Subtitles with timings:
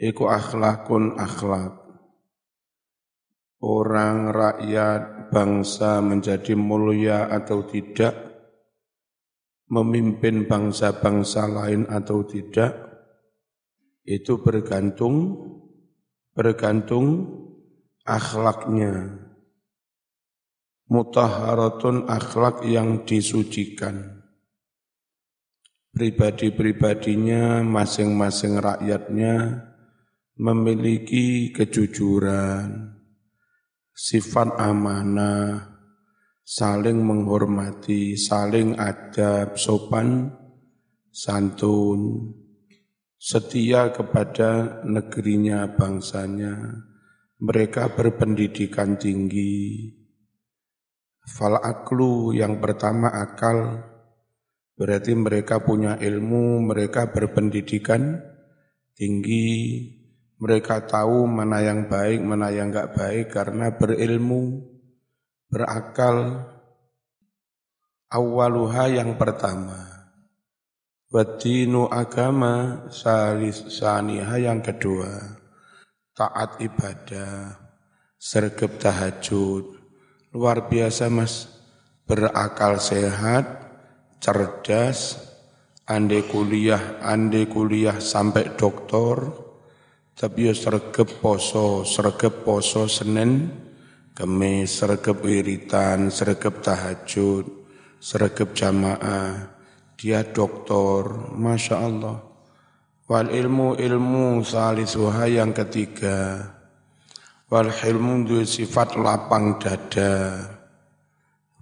[0.00, 1.76] iku akhlakun akhlak.
[3.60, 8.16] Orang rakyat bangsa menjadi mulia atau tidak,
[9.68, 12.72] memimpin bangsa-bangsa lain atau tidak,
[14.08, 15.36] itu bergantung
[16.32, 17.36] bergantung
[18.08, 19.20] akhlaknya.
[20.88, 24.24] Mutaharatun akhlak yang disucikan.
[25.92, 29.69] Pribadi-pribadinya, masing-masing rakyatnya
[30.40, 32.96] memiliki kejujuran,
[33.92, 35.68] sifat amanah,
[36.40, 40.32] saling menghormati, saling adab, sopan,
[41.12, 42.32] santun,
[43.20, 46.88] setia kepada negerinya, bangsanya.
[47.40, 49.92] Mereka berpendidikan tinggi.
[51.20, 53.84] Fal aklu yang pertama akal,
[54.72, 58.24] berarti mereka punya ilmu, mereka berpendidikan
[58.96, 59.99] tinggi,
[60.40, 64.64] mereka tahu mana yang baik, mana yang enggak baik karena berilmu,
[65.52, 66.48] berakal.
[68.10, 69.86] Awaluha yang pertama.
[71.12, 75.38] Wadinu agama salis saniha yang kedua.
[76.16, 77.54] Taat ibadah,
[78.16, 79.76] sergap tahajud.
[80.32, 81.52] Luar biasa mas,
[82.08, 83.46] berakal sehat,
[84.18, 85.20] cerdas,
[85.86, 89.49] ande kuliah, ande kuliah sampai doktor,
[90.20, 93.48] tapi ya sregep poso, sregep poso Senin,
[94.12, 97.48] Kemis, sregep wiritan, sregep tahajud,
[97.96, 99.48] sregep jamaah.
[99.96, 102.20] Dia doktor, Masya Allah.
[103.08, 106.52] Wal ilmu ilmu salisuha yang ketiga.
[107.48, 110.36] Wal ilmu itu sifat lapang dada.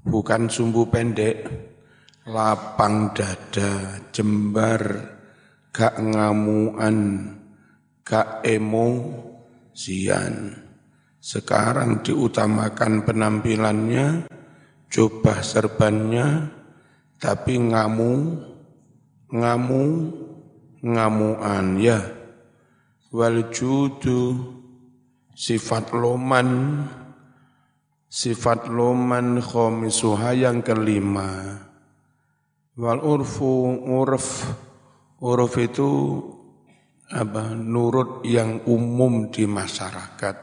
[0.03, 1.47] Bukan sumbu pendek,
[2.27, 4.83] lapang dada, jembar,
[5.70, 7.38] gak ngamuan
[8.09, 10.56] gak emosian.
[11.20, 14.25] Sekarang diutamakan penampilannya,
[14.89, 16.49] coba serbannya,
[17.21, 18.12] tapi ngamu,
[19.28, 19.84] ngamu,
[20.81, 22.00] ngamuan ya.
[23.12, 24.41] Wal judu,
[25.37, 26.81] sifat loman,
[28.09, 31.60] sifat loman khomisuha yang kelima.
[32.72, 34.49] Wal urfu, urf,
[35.21, 35.93] urf itu
[37.09, 40.37] apa nurut yang umum di masyarakat.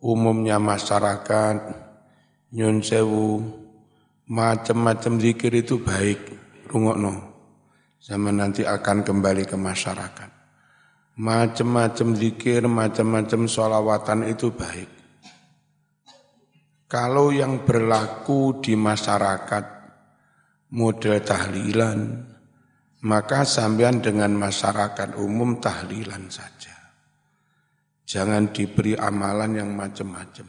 [0.00, 1.56] Umumnya masyarakat
[2.54, 3.42] nyun sewu
[4.30, 6.20] macam-macam zikir itu baik.
[6.70, 7.30] Rungokno.
[8.00, 10.30] Sama nanti akan kembali ke masyarakat.
[11.20, 14.88] Macam-macam zikir, macam-macam sholawatan itu baik.
[16.88, 19.64] Kalau yang berlaku di masyarakat
[20.72, 21.98] model tahlilan,
[23.00, 26.76] maka sampean dengan masyarakat umum tahlilan saja.
[28.04, 30.48] Jangan diberi amalan yang macam-macam.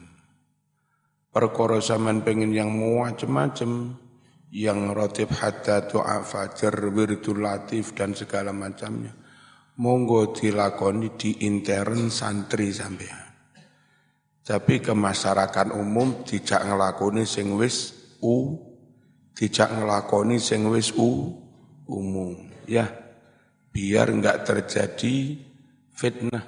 [1.32, 3.96] Perkara zaman pengen yang macam-macam,
[4.52, 9.16] yang rotib hatta doa fajar, wirdul latif dan segala macamnya.
[9.80, 13.32] Monggo dilakoni di intern santri sampean.
[14.44, 18.58] Tapi ke masyarakat umum tidak ngelakoni sing wis u,
[19.32, 21.41] tidak ngelakoni sing wis u,
[21.86, 22.50] umum.
[22.68, 22.90] Ya
[23.72, 25.40] biar enggak terjadi
[25.96, 26.44] fitnah.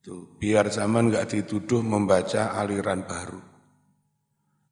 [0.00, 3.42] Tuh biar zaman enggak dituduh membaca aliran baru.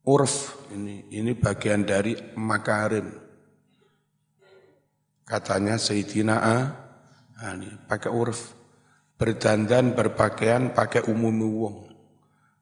[0.09, 3.13] Urf ini ini bagian dari makarim.
[5.29, 6.57] Katanya Sayyidina A
[7.37, 8.57] nah, ini pakai urf.
[9.19, 11.77] Berdandan berpakaian pakai umum wong.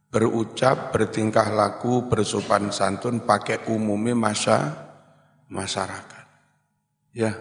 [0.09, 4.73] Berucap bertingkah laku bersopan santun pakai umumnya masa
[5.53, 6.16] masyarakat
[7.17, 7.33] Ya,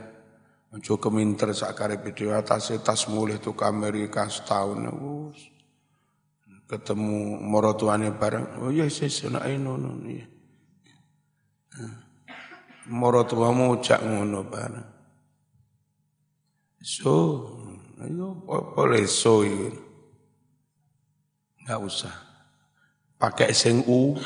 [0.75, 5.39] Ojo keminter sakare video atas tas mulai tuh Amerika setahun us.
[6.67, 8.59] Ketemu morotuane bareng.
[8.59, 10.27] Oh iya sih nak ino no ya.
[12.91, 14.89] Morotuamu cak ngono bareng.
[16.83, 17.13] So,
[18.03, 18.43] ayo
[18.75, 19.47] boleh so.
[21.63, 22.15] Enggak usah.
[23.15, 24.19] Pakai sing u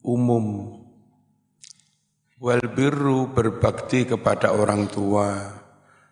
[0.00, 0.77] umum.
[2.38, 5.58] Wal birru berbakti kepada orang tua.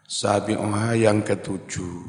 [0.02, 2.02] Sabi'uha yang ketujuh.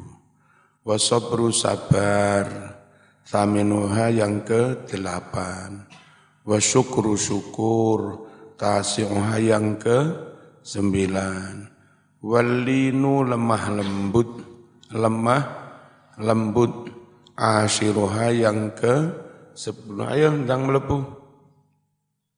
[0.82, 2.74] Wasobru sabar.
[3.22, 5.86] Thaminuha yang ke delapan.
[6.50, 8.26] Wasyukru syukur.
[8.58, 9.98] Tasi'uha yang ke
[10.66, 11.70] sembilan.
[12.26, 14.30] Walinu lemah lembut.
[14.98, 15.44] Lemah
[16.18, 16.90] lembut.
[17.38, 19.14] Ashiruha yang ke
[19.54, 20.10] sepuluh.
[20.10, 21.17] Ayo, ndang melepuh.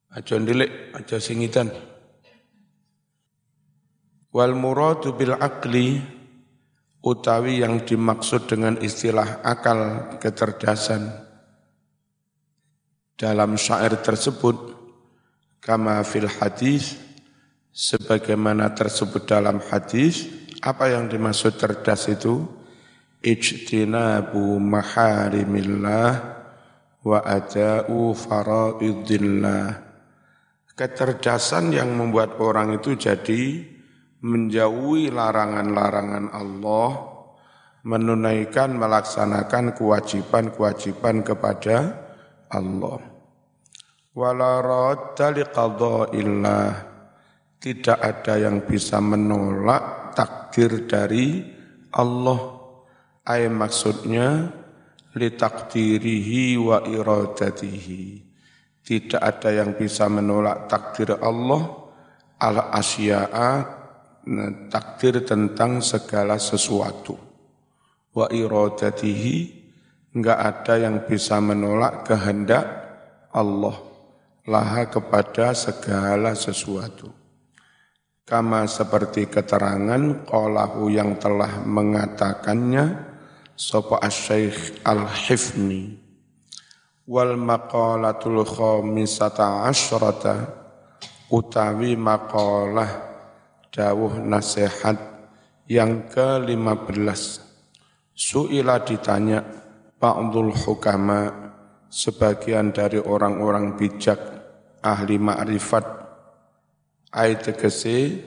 [0.10, 1.70] Aja ndelik, aja singitan.
[4.34, 6.02] Wal muradu bil aqli
[7.06, 11.14] utawi yang dimaksud dengan istilah akal kecerdasan.
[13.14, 14.58] Dalam syair tersebut
[15.62, 16.98] kama fil hadis
[17.70, 20.26] sebagaimana tersebut dalam hadis
[20.66, 22.50] apa yang dimaksud cerdas itu?
[23.20, 26.12] Ijtinabu maharimillah
[27.04, 29.89] wa ada'u faraidillah
[30.80, 33.68] kecerdasan yang membuat orang itu jadi
[34.24, 36.92] menjauhi larangan-larangan Allah,
[37.84, 42.00] menunaikan, melaksanakan kewajiban-kewajiban kepada
[42.48, 43.04] Allah.
[44.16, 44.64] Wala
[47.60, 51.44] tidak ada yang bisa menolak takdir dari
[51.92, 52.56] Allah.
[53.28, 54.48] Ay maksudnya
[55.12, 58.29] litakdirihi wa iradatihi.
[58.90, 61.62] Tidak ada yang bisa menolak takdir Allah
[62.42, 63.52] al asya'a
[64.74, 67.14] takdir tentang segala sesuatu.
[68.18, 69.38] Wa iradatihi
[70.18, 72.66] enggak ada yang bisa menolak kehendak
[73.30, 73.78] Allah
[74.50, 77.14] laha kepada segala sesuatu.
[78.26, 83.06] Kama seperti keterangan qalahu yang telah mengatakannya
[83.54, 84.50] sapa asy
[84.82, 85.99] Al-Hifni
[87.10, 90.46] wal maqalatul khamisata asyrata
[91.34, 92.90] utawi maqalah
[93.74, 94.98] dawuh nasihat
[95.66, 97.50] yang ke-15.
[98.14, 99.42] Su'ila ditanya
[100.00, 101.28] Ba'dul hukama
[101.90, 104.22] sebagian dari orang-orang bijak
[104.86, 105.86] ahli ma'rifat.
[107.10, 108.22] Ayat tegese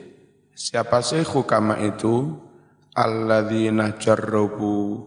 [0.51, 2.35] siapa sih hukama itu?
[2.93, 5.01] Alladzina jarrabu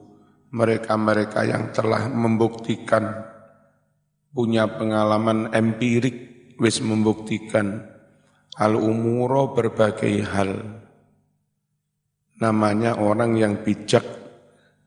[0.50, 3.35] mereka-mereka yang telah membuktikan
[4.36, 7.96] punya pengalaman empirik wis membuktikan
[8.56, 10.80] Al-umuro berbagai hal.
[12.40, 14.00] Namanya orang yang bijak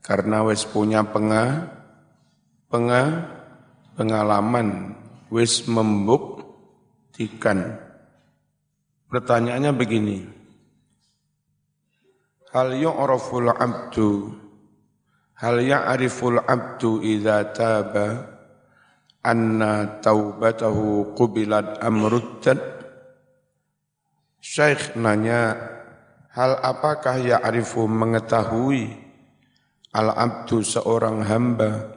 [0.02, 1.70] karena wis punya penga,
[2.66, 3.30] penga,
[3.94, 4.98] pengalaman,
[5.30, 7.78] wis membuktikan.
[9.06, 10.18] Pertanyaannya begini.
[12.50, 14.34] Hal yu'raful abdu
[15.38, 18.26] Hal ya'riful abdu idza taba
[19.20, 22.80] anna taubatahu qubilat amruddat
[24.40, 25.52] Syekh nanya,
[26.32, 28.88] hal apakah ya'rifu mengetahui
[29.92, 31.92] al-abdu seorang hamba?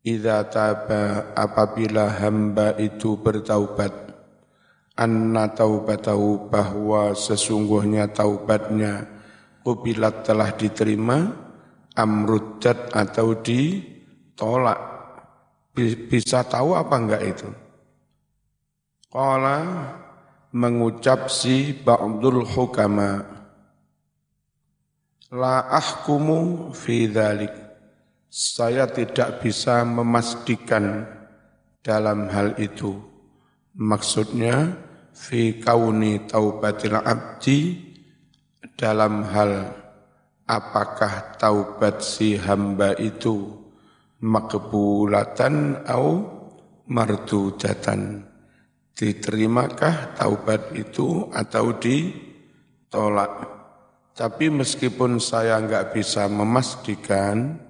[0.00, 4.08] Idza taba apabila hamba itu bertaubat
[4.98, 9.04] anna taubatahu bahwa sesungguhnya taubatnya
[9.60, 11.28] kubilat telah diterima
[11.92, 14.87] amruddat atau ditolak
[16.10, 17.48] bisa tahu apa enggak itu?
[19.08, 19.58] Qala
[20.52, 23.24] mengucap si ba'dul hukama
[25.32, 27.52] la ahkumu fi dhalik.
[28.28, 31.08] Saya tidak bisa memastikan
[31.80, 32.92] dalam hal itu.
[33.72, 34.76] Maksudnya
[35.16, 37.88] fi kauni taubatil abdi
[38.76, 39.72] dalam hal
[40.46, 43.57] apakah taubat si hamba itu
[44.22, 46.26] makbulatan au
[46.88, 48.28] mardudatan
[48.98, 53.46] Diterimakah taubat itu atau ditolak?
[54.10, 57.62] Tapi meskipun saya enggak bisa memastikan,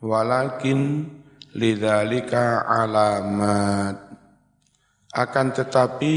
[0.00, 1.04] walakin
[1.52, 4.08] lidzalika alamat.
[5.12, 6.14] Akan tetapi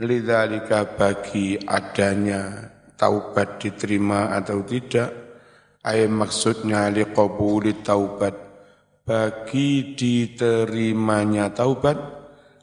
[0.00, 5.12] lidzalika bagi adanya taubat diterima atau tidak,
[5.84, 8.43] ayat maksudnya liqabuli taubat
[9.04, 12.00] bagi diterimanya taubat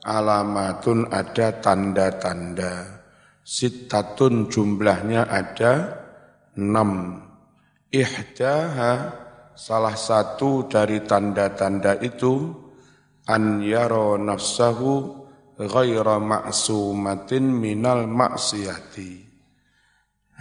[0.02, 3.06] alamatun ada tanda-tanda.
[3.46, 6.02] Sitatun jumlahnya ada
[6.58, 7.22] enam.
[7.94, 8.94] Ihdaha
[9.54, 12.50] salah satu dari tanda-tanda itu
[13.30, 15.22] an yaro nafsahu
[15.62, 19.30] ghaira ma'sumatin minal maksiati.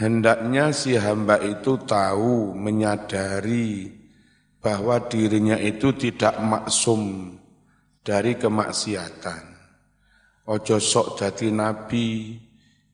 [0.01, 4.00] Hendaknya si hamba itu tahu, menyadari
[4.61, 7.33] bahwa dirinya itu tidak maksum
[8.05, 9.49] dari kemaksiatan.
[10.49, 12.37] Ojo sok jadi nabi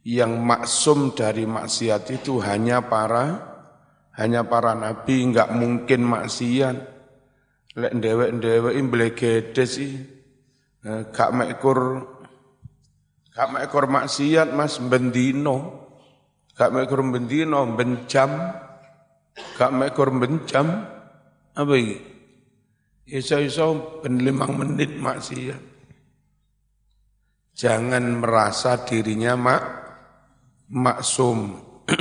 [0.07, 3.43] yang maksum dari maksiat itu hanya para
[4.15, 6.77] hanya para nabi enggak mungkin maksiat.
[7.77, 9.93] Lek ndewek-ndewek mblegede sih.
[10.87, 12.09] Eh, gak mekor
[13.35, 15.85] gak mekor maksiat Mas bendino.
[16.57, 18.31] Gak mekor bendino bencam.
[19.61, 20.96] Gak mekor bencam.
[21.57, 21.97] Apa ini?
[23.07, 25.63] Iso-iso ben limang menit maksiat.
[27.57, 29.63] Jangan merasa dirinya mak
[30.69, 31.57] maksum.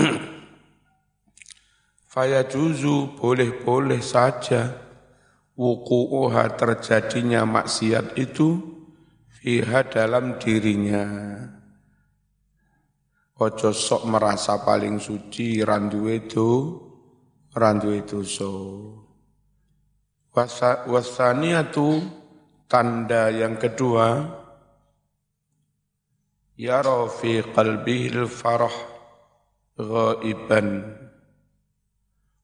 [2.11, 4.75] Fayajuzu boleh-boleh saja
[5.55, 8.59] wuku'uha terjadinya maksiat itu
[9.29, 11.05] fiha dalam dirinya.
[13.39, 16.49] Ojo sok merasa paling suci randu itu,
[17.55, 18.55] randu itu so.
[20.35, 22.03] Wasaniatu
[22.67, 24.27] tanda yang kedua,
[26.59, 28.75] ya fi qalbihil farah
[29.79, 30.91] ghaiban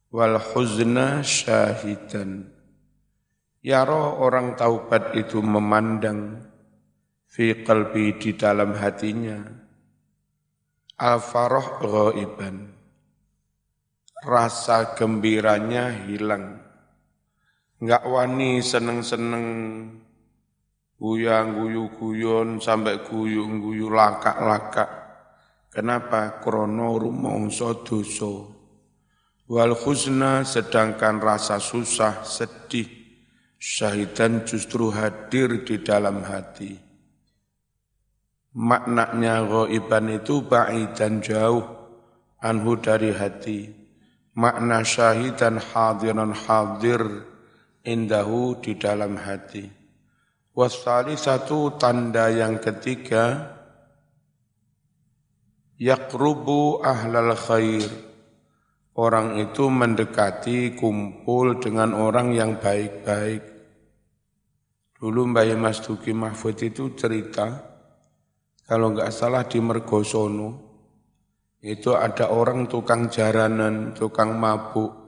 [0.08, 2.48] wal huzna syahidan.
[3.60, 6.48] Yaro orang taubat itu memandang
[7.28, 9.38] fi qalbi di dalam hatinya
[11.02, 12.72] al-farah ghaiban.
[14.22, 16.61] Rasa gembiranya hilang.
[17.82, 19.46] Enggak wani seneng-seneng
[21.02, 25.02] guyang guyu guyon sampai guyu guyu lakak-lakak.
[25.74, 26.38] Kenapa?
[26.46, 28.62] Krono rumongso dosa
[29.52, 32.88] Wal khusna sedangkan rasa susah, sedih,
[33.60, 36.78] syahidan justru hadir di dalam hati.
[38.56, 40.46] Maknanya ghaiban itu
[40.96, 41.68] dan jauh,
[42.40, 43.74] anhu dari hati.
[44.40, 47.31] Makna syahidan hadiran hadir,
[47.82, 49.66] indahu di dalam hati.
[50.52, 53.56] Wasali satu tanda yang ketiga,
[55.80, 58.12] yakrubu ahlal khair
[59.00, 63.44] orang itu mendekati kumpul dengan orang yang baik-baik.
[65.02, 67.48] Dulu Mbak Mas Duki Mahfud itu cerita,
[68.70, 70.70] kalau nggak salah di Mergosono,
[71.66, 75.01] itu ada orang tukang jaranan, tukang mabuk,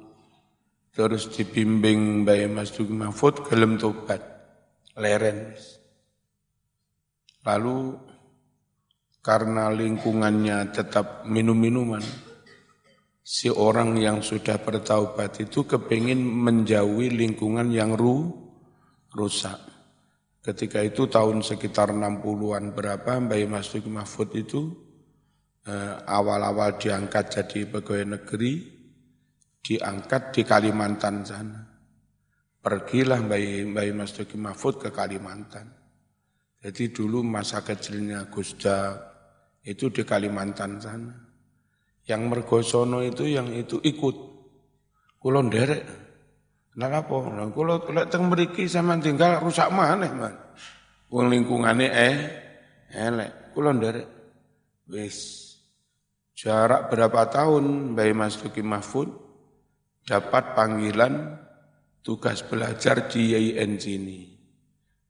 [0.93, 4.21] terus dibimbing Mbak Mas Duki Mahfud, gelem tobat,
[4.93, 5.57] leren.
[7.43, 7.97] Lalu
[9.25, 12.05] karena lingkungannya tetap minum-minuman,
[13.25, 18.29] si orang yang sudah bertaubat itu kepingin menjauhi lingkungan yang ru,
[19.17, 19.57] rusak.
[20.43, 24.75] Ketika itu tahun sekitar 60-an berapa Mbak Masuk Mahfud itu
[25.63, 28.72] eh, awal-awal diangkat jadi pegawai negeri,
[29.63, 31.63] diangkat di Kalimantan sana.
[32.59, 33.41] Pergilah Mbak,
[33.71, 35.71] Mbak Masuk Mahfud ke Kalimantan.
[36.63, 38.95] Jadi dulu masa kecilnya Gusda
[39.63, 41.11] itu di Kalimantan sana
[42.07, 44.15] yang mergosono itu yang itu ikut.
[45.19, 45.83] Kulo nderek.
[46.75, 47.15] Nah apa?
[47.31, 50.35] Nah, kulo lek teng mriki sampean tinggal rusak maneh, Man.
[51.07, 52.15] Wong lingkungane eh
[52.91, 53.55] elek.
[53.55, 54.07] Kulo nderek.
[54.91, 55.47] Wis
[56.35, 59.22] jarak berapa tahun Mbak Mas Duki Mahfud
[60.03, 61.39] dapat panggilan
[62.03, 64.21] tugas belajar di YIN sini.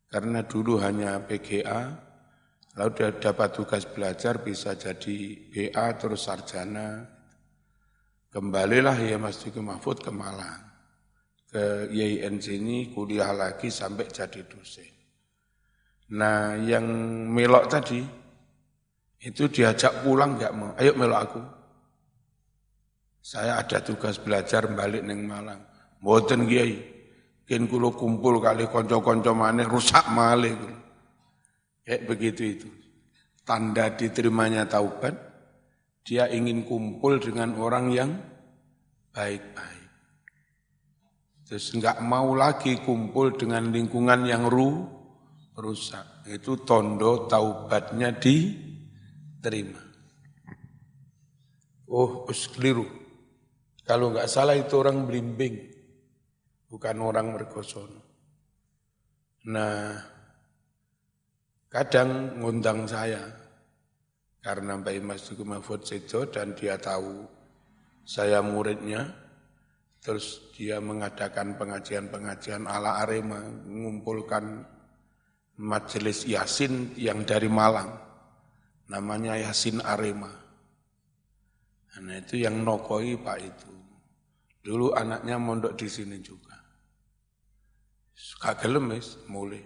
[0.10, 2.14] Karena dulu hanya PGA,
[2.74, 7.06] Lalu dapat tugas belajar bisa jadi BA terus sarjana.
[8.34, 10.74] Kembalilah ya Mas Diki Mahfud ke Malang.
[11.54, 14.90] Ke YIN sini kuliah lagi sampai jadi dosen.
[16.18, 16.86] Nah yang
[17.30, 18.02] melok tadi,
[19.22, 20.74] itu diajak pulang nggak mau.
[20.74, 21.42] Ayo melok aku.
[23.24, 25.64] Saya ada tugas belajar balik neng Malang.
[26.04, 26.76] Mboten kiai.
[27.48, 30.56] Kin kulo kumpul kali konco-konco maneh rusak malih
[31.84, 32.70] Kayak begitu itu.
[33.44, 35.16] Tanda diterimanya taubat,
[36.08, 38.12] dia ingin kumpul dengan orang yang
[39.12, 39.92] baik-baik.
[41.44, 44.88] Terus enggak mau lagi kumpul dengan lingkungan yang ru,
[45.60, 46.24] rusak.
[46.24, 49.84] Itu tondo taubatnya diterima.
[51.92, 53.03] Oh, us keliru.
[53.84, 55.70] Kalau enggak salah itu orang belimbing,
[56.72, 58.02] bukan orang mergosono.
[59.44, 59.92] Nah,
[61.74, 63.34] Kadang ngundang saya
[64.46, 67.26] karena Mbak Imas juga Mahfud Sejo dan dia tahu
[68.06, 69.10] saya muridnya,
[69.98, 74.70] terus dia mengadakan pengajian-pengajian ala Arema, mengumpulkan
[75.58, 77.90] majelis Yasin yang dari Malang,
[78.86, 80.30] namanya Yasin Arema.
[82.02, 83.72] Nah itu yang nokoi Pak itu.
[84.64, 86.58] Dulu anaknya mondok di sini juga.
[88.42, 89.62] Kagak lemes, mulai.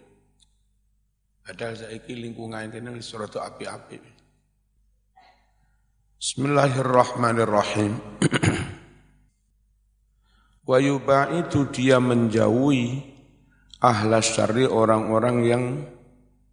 [1.45, 3.99] Padahal saiki lingkungan ini suatu api-api.
[6.19, 7.93] Bismillahirrahmanirrahim.
[10.67, 13.15] Wa itu dia menjauhi
[13.79, 15.63] ahlas syari orang-orang yang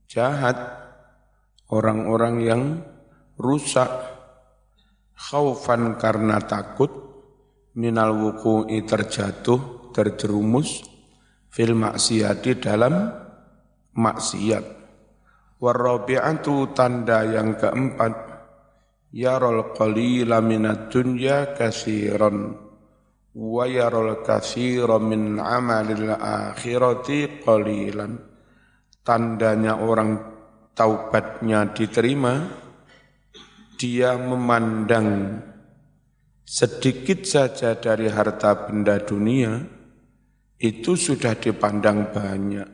[0.06, 0.54] jahat,
[1.66, 2.62] orang-orang yang
[3.34, 3.90] rusak,
[5.14, 6.90] khaufan karena takut,
[7.78, 10.82] minal wuku'i terjatuh, terjerumus,
[11.50, 12.94] fil maksiati dalam
[13.94, 14.64] maksiat.
[15.62, 18.14] Warabi'atu tanda yang keempat
[19.14, 22.58] yarol qalila minad dunya kasiron
[23.34, 28.18] wa yaral katsira min amalil akhirati qalilan
[29.06, 30.18] tandanya orang
[30.74, 32.63] taubatnya diterima
[33.78, 35.40] dia memandang
[36.44, 39.60] sedikit saja dari harta benda dunia
[40.60, 42.68] itu sudah dipandang banyak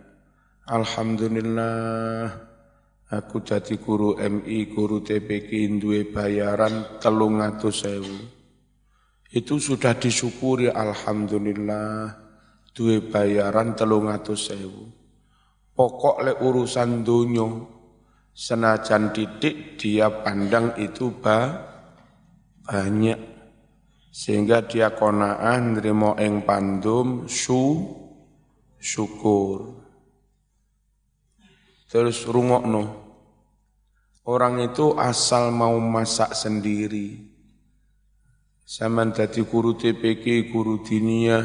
[0.66, 2.30] alhamdulillah
[3.10, 8.40] aku jadi guru MI guru TPK duwe bayaran telung sewu
[9.30, 12.18] itu sudah disyukuri alhamdulillah
[12.74, 14.90] duwe bayaran telung atus sewu.
[15.70, 17.46] Pokok le urusan dunia
[18.34, 21.68] senajan didik dia pandang itu ba,
[22.64, 23.18] banyak
[24.10, 27.86] sehingga dia konaan nerimo eng pandum su
[28.80, 29.78] syukur.
[31.90, 33.08] Terus rungokno.
[34.26, 37.30] Orang itu asal mau masak sendiri,
[38.70, 41.42] Zaman tadi guru TPK, guru dinia,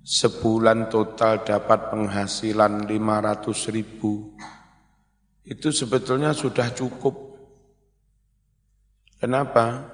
[0.00, 4.32] sebulan total dapat penghasilan 500 ribu.
[5.44, 7.36] Itu sebetulnya sudah cukup.
[9.20, 9.92] Kenapa?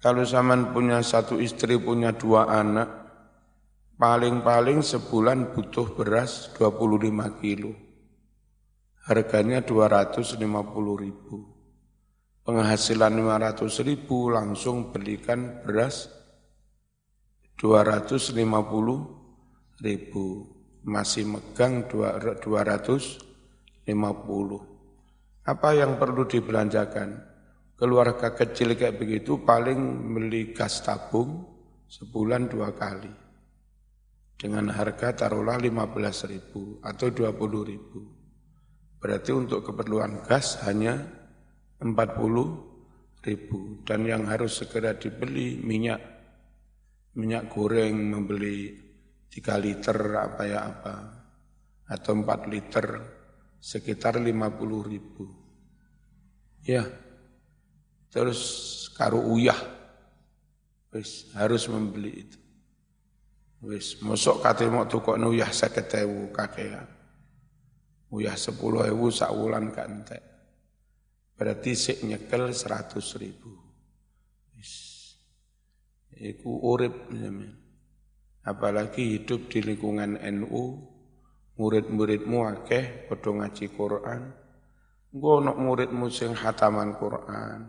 [0.00, 2.88] Kalau zaman punya satu istri, punya dua anak,
[4.00, 7.76] paling-paling sebulan butuh beras 25 kilo.
[9.04, 10.40] Harganya 250
[11.04, 11.58] ribu
[12.48, 16.08] penghasilan 500 ribu langsung belikan beras
[17.60, 18.40] 250
[19.84, 20.48] ribu
[20.80, 22.40] masih megang 250
[25.48, 27.24] apa yang perlu dibelanjakan?
[27.72, 31.40] Keluarga kecil kayak begitu paling beli gas tabung
[31.88, 33.08] sebulan dua kali.
[34.36, 38.00] Dengan harga taruhlah 15 ribu atau 20 ribu.
[39.00, 41.00] Berarti untuk keperluan gas hanya
[41.80, 43.58] 40 ribu.
[43.88, 46.02] Dan yang harus segera dibeli minyak.
[47.16, 48.76] Minyak goreng membeli
[49.32, 50.94] 3 liter apa ya apa.
[51.88, 52.86] Atau 4 liter
[53.58, 54.30] sekitar 50
[54.86, 55.37] ribu
[56.68, 56.84] ya.
[58.12, 58.40] Terus
[58.92, 59.56] karu uyah.
[60.92, 62.38] Wis harus membeli itu.
[63.64, 66.86] Wis mosok kate mau tukok uyah seketewu kakean.
[68.12, 70.24] Uyah sepuluh ewu sak wulan kantek
[71.36, 73.52] Berarti sik nyekel seratus ribu.
[76.18, 77.14] Iku urip
[78.42, 80.64] Apalagi hidup di lingkungan NU,
[81.60, 84.22] murid-muridmu akeh padha ngaji Quran.
[85.08, 87.64] Engko ana muridmu sing hataman Quran,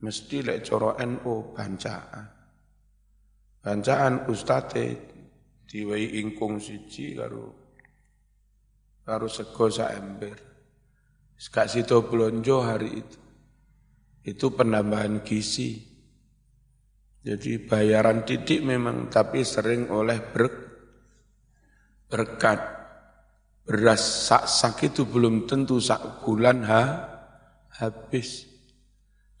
[0.00, 2.26] mesti lek cara NU bancaan.
[3.60, 4.86] Bancaan ustate
[5.68, 7.52] diwehi ingkung siji karo
[9.04, 10.36] karo sego sak ember.
[11.36, 13.20] Gak situ belonjo hari itu.
[14.24, 15.76] Itu penambahan gizi.
[17.24, 20.44] Jadi bayaran titik memang, tapi sering oleh ber,
[22.08, 22.60] berkat.
[23.64, 26.82] Beras sak-sak itu belum tentu sak bulan ha,
[27.80, 28.44] habis.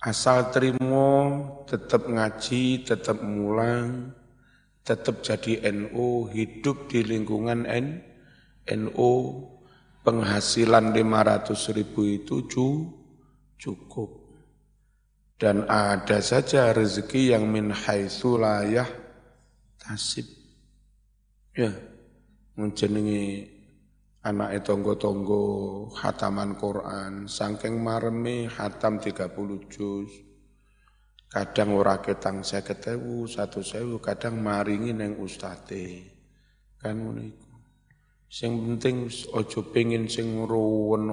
[0.00, 4.16] Asal terima, tetap ngaji, tetap mulang,
[4.84, 8.00] tetap jadi NU, hidup di lingkungan N,
[8.68, 9.12] NU,
[10.04, 12.44] penghasilan 500 ribu itu
[13.56, 14.10] cukup.
[15.40, 18.40] Dan ada saja rezeki yang min haitsu
[19.80, 20.28] tasib.
[21.56, 21.72] Ya,
[22.56, 23.53] menjenengi
[24.24, 25.44] anak tonggo-tonggo
[26.00, 29.28] hataman Quran, sangking maremi hatam 30
[29.68, 30.08] juz.
[31.28, 36.14] Kadang ora ketang saya ketemu satu sewu, kadang maringi neng ustate.
[36.80, 37.26] Kan ngono
[38.34, 41.06] Sing penting ojo pengen sing ruwen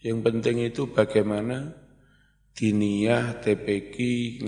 [0.00, 1.76] Yang penting itu bagaimana
[2.56, 3.96] diniyah, TPQ,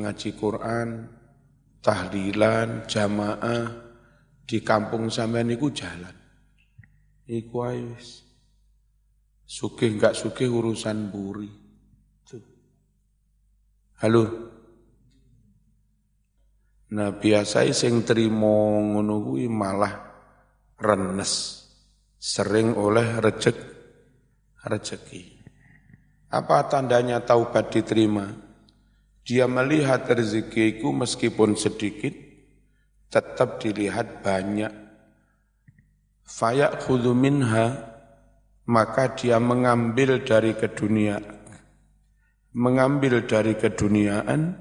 [0.01, 1.13] ngaji Quran,
[1.85, 3.84] tahlilan, jamaah
[4.45, 6.13] di kampung sampean niku jalan.
[7.25, 8.21] Iku ae wis.
[9.45, 11.49] Sugih enggak sugih urusan buri.
[12.25, 12.45] Tuh.
[14.05, 14.25] Halo.
[16.95, 19.95] Nah biasa sing trimo ngono kuwi malah
[20.79, 21.65] renes,
[22.21, 23.57] sering oleh rejek,
[24.63, 25.23] rejeki.
[26.31, 28.27] Apa tandanya taubat diterima?
[29.25, 32.13] Dia melihat rezekiku meskipun sedikit,
[33.15, 34.75] tetap dilihat banyak.
[36.27, 37.95] Fayak minha,
[38.67, 41.47] maka dia mengambil dari keduniaan.
[42.59, 44.59] Mengambil dari keduniaan,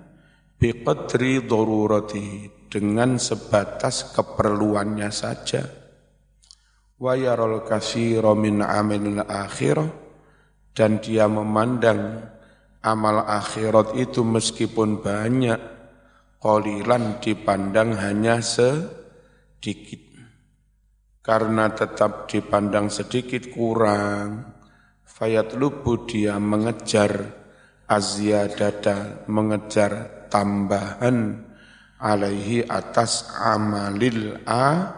[0.61, 5.61] biqadri darurati, dengan sebatas keperluannya saja
[6.97, 9.93] wa yaral katsira min amalil akhirah
[10.73, 12.33] dan dia memandang
[12.81, 15.59] amal akhirat itu meskipun banyak
[16.43, 20.03] Qalilan dipandang hanya sedikit.
[21.23, 24.51] Karena tetap dipandang sedikit kurang.
[25.07, 27.31] Fayat lubu dia mengejar
[27.87, 31.47] azyadata, mengejar tambahan
[31.95, 34.91] alaihi atas amalil a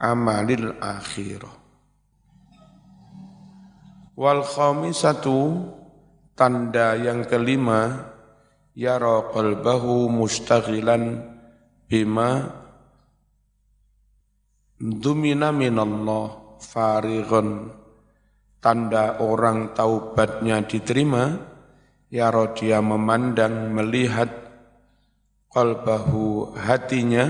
[0.00, 1.60] amalil akhirah.
[4.16, 5.60] Wal khamisatu
[6.32, 8.13] tanda yang kelima
[8.74, 11.22] yara qalbahu mustaghilan
[11.86, 12.50] bima
[14.78, 17.70] dumina minallah farighun.
[18.58, 21.36] Tanda orang taubatnya diterima
[22.08, 24.32] ya dia memandang melihat
[25.52, 27.28] qalbahu hatinya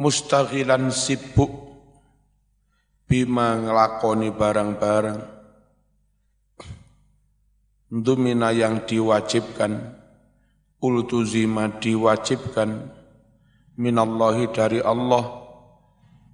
[0.00, 1.52] mustaghilan sibuk
[3.04, 5.37] bima ngelakoni barang-barang
[7.92, 9.96] dumina yang diwajibkan.
[10.78, 12.94] Ultuzima diwajibkan.
[13.80, 15.24] Minallahi dari Allah.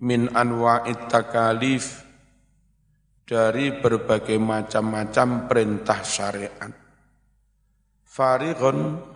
[0.04, 2.04] Min anwa'it takalif.
[3.24, 6.72] Dari berbagai macam-macam perintah syariat.
[8.04, 9.10] Farighun.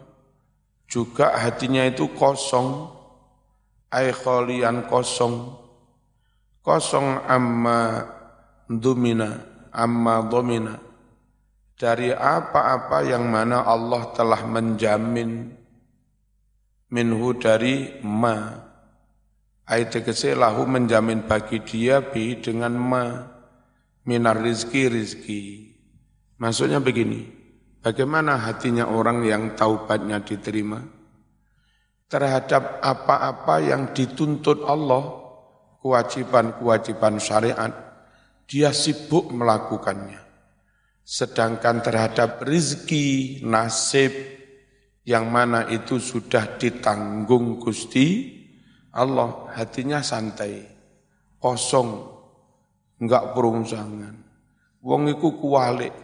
[0.88, 2.88] Juga hatinya itu kosong,
[3.92, 5.53] ay kholian kosong,
[6.64, 8.09] kosong amma
[8.68, 9.37] dumina,
[9.68, 10.81] amma domina,
[11.79, 15.55] dari apa-apa yang mana Allah telah menjamin
[16.91, 18.51] minhu dari ma,
[19.64, 20.03] ayat
[20.35, 23.05] lahu menjamin bagi dia bi dengan ma,
[24.05, 25.43] minar rizki rizki.
[26.38, 27.38] Maksudnya begini,
[27.79, 30.83] Bagaimana hatinya orang yang taubatnya diterima
[32.05, 35.25] terhadap apa-apa yang dituntut Allah,
[35.81, 37.73] kewajiban-kewajiban syariat,
[38.45, 40.28] dia sibuk melakukannya.
[41.09, 44.12] Sedangkan terhadap rizki, nasib,
[45.09, 48.37] yang mana itu sudah ditanggung Gusti
[48.92, 50.68] Allah, hatinya santai,
[51.40, 52.12] kosong,
[53.01, 54.21] enggak perungsangan.
[54.85, 55.97] Wong iku kualik,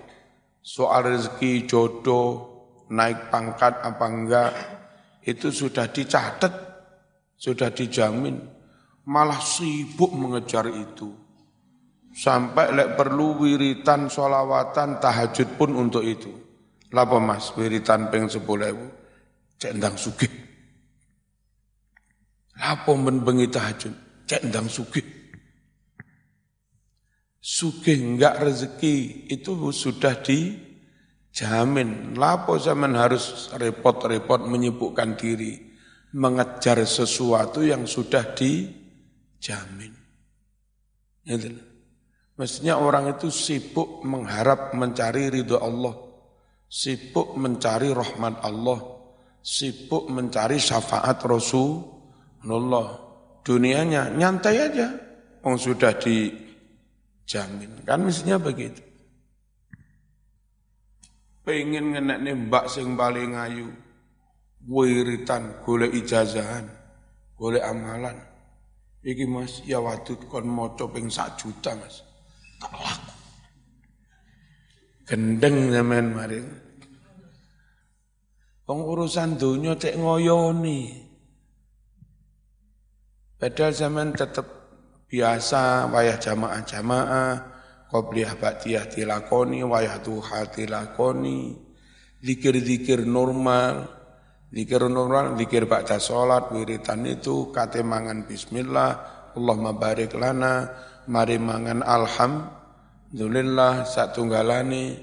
[0.64, 2.32] soal rezeki, jodoh,
[2.88, 4.52] naik pangkat apa enggak,
[5.20, 6.54] itu sudah dicatat,
[7.36, 8.40] sudah dijamin.
[9.04, 11.23] Malah sibuk mengejar itu.
[12.14, 16.30] Sampai lek perlu wiritan, solawatan, tahajud pun untuk itu.
[16.94, 18.86] Lapa mas, wiritan peng sepuluh ewu,
[19.58, 20.30] cendang sugih.
[22.54, 23.94] Lapa menbengi tahajud,
[24.30, 25.24] cendang sugih
[27.44, 32.16] sugih enggak rezeki itu sudah dijamin.
[32.16, 35.60] Lapo zaman harus repot-repot menyibukkan diri
[36.16, 39.92] mengejar sesuatu yang sudah dijamin.
[41.28, 41.73] Gitu.
[42.34, 45.94] Mestinya orang itu sibuk mengharap mencari ridho Allah,
[46.66, 48.82] sibuk mencari rahmat Allah,
[49.38, 53.06] sibuk mencari syafaat Rasulullah.
[53.44, 54.88] Dunianya nyantai aja,
[55.46, 56.32] orang sudah di
[57.22, 57.86] jamin.
[57.86, 58.82] Kan mestinya begitu.
[61.44, 63.68] Pengen ngenek mbak sing paling ayu,
[64.64, 66.66] wiritan, golek ijazahan,
[67.36, 68.16] golek amalan.
[69.04, 72.03] Iki mas, ya wadud kon moco ping sak juta mas.
[72.64, 73.12] Tak laku.
[75.04, 76.40] Gendeng zaman mari.
[78.64, 81.04] Pengurusan dunia cek ngoyoni.
[83.36, 84.48] Padahal zaman tetap
[85.12, 87.32] biasa wayah jamaah-jamaah
[87.92, 91.52] qobliyah ba'diyah dilakoni wayah duha dilakoni
[92.24, 93.84] zikir-zikir normal
[94.48, 98.90] zikir normal zikir baca salat wiritan itu kate mangan bismillah
[99.34, 100.72] Allahumma barik lana
[101.10, 104.96] mari mangan alhamdulillah satunggalane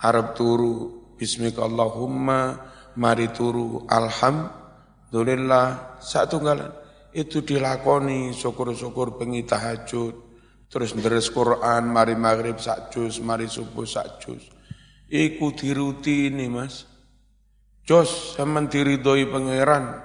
[0.00, 2.56] Arab turu bismika Allahumma
[2.98, 10.14] mari turu alhamdulillah satunggalan itu dilakoni syukur-syukur pengi tahajud,
[10.66, 14.42] terus deres Quran, mari maghrib sak juz, mari subuh sak juz.
[15.06, 16.90] Iku dirutini mas.
[17.86, 20.02] Jos sama diridoi pangeran.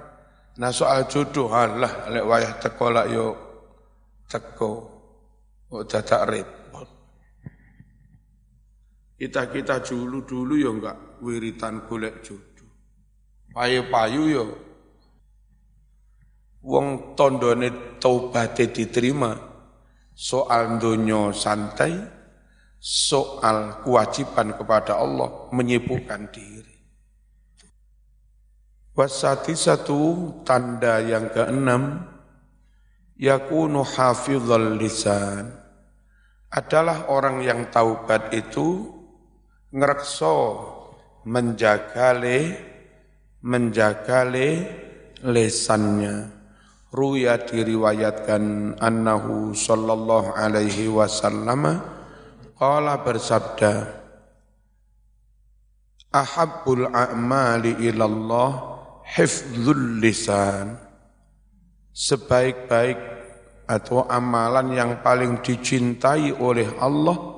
[0.60, 3.28] Nah soal jodoh, Allah lek wayah teko lak yo
[4.30, 4.74] teko.
[5.70, 6.90] Kok dadak repot.
[9.20, 12.72] Kita-kita dulu-dulu yo enggak wiritan golek jodoh.
[13.54, 14.46] Payu-payu yo
[16.64, 19.32] wong tondone taubate diterima
[20.12, 21.96] soal donya santai
[22.80, 26.76] soal kewajiban kepada Allah menyibukkan diri
[28.96, 30.00] wasati satu
[30.44, 32.04] tanda yang keenam
[33.16, 35.59] yakunu hafizal lisan
[36.50, 38.90] adalah orang yang taubat itu
[39.70, 40.38] ngerekso
[41.30, 42.18] menjaga
[43.46, 44.50] menjaga le,
[45.22, 46.40] lesannya.
[46.90, 51.78] Ruya diriwayatkan annahu sallallahu alaihi wasallam
[52.58, 54.02] qala bersabda
[56.10, 58.50] Ahabbul a'mali ilallah
[59.06, 60.82] hifdzul lisan
[61.94, 63.19] Sebaik-baik
[63.70, 67.38] atau amalan yang paling dicintai oleh Allah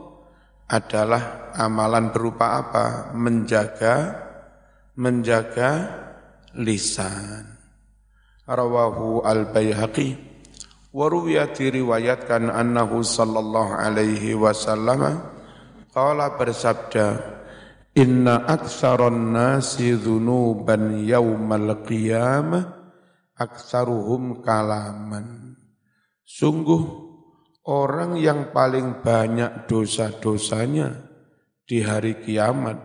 [0.72, 3.12] adalah amalan berupa apa?
[3.12, 4.16] Menjaga
[4.96, 5.72] menjaga
[6.56, 7.60] lisan.
[8.48, 10.32] Rawahu al-Baihaqi.
[10.92, 15.24] Wa ruwiya diriwayatkan annahu sallallahu alaihi wasallam
[15.96, 17.40] qala bersabda
[17.96, 22.76] inna aktsaron nasi dzunuban yaumal qiyamah
[23.40, 25.51] aktsaruhum kalaman
[26.38, 26.84] sungguh
[27.68, 31.12] orang yang paling banyak dosa-dosanya
[31.68, 32.80] di hari kiamat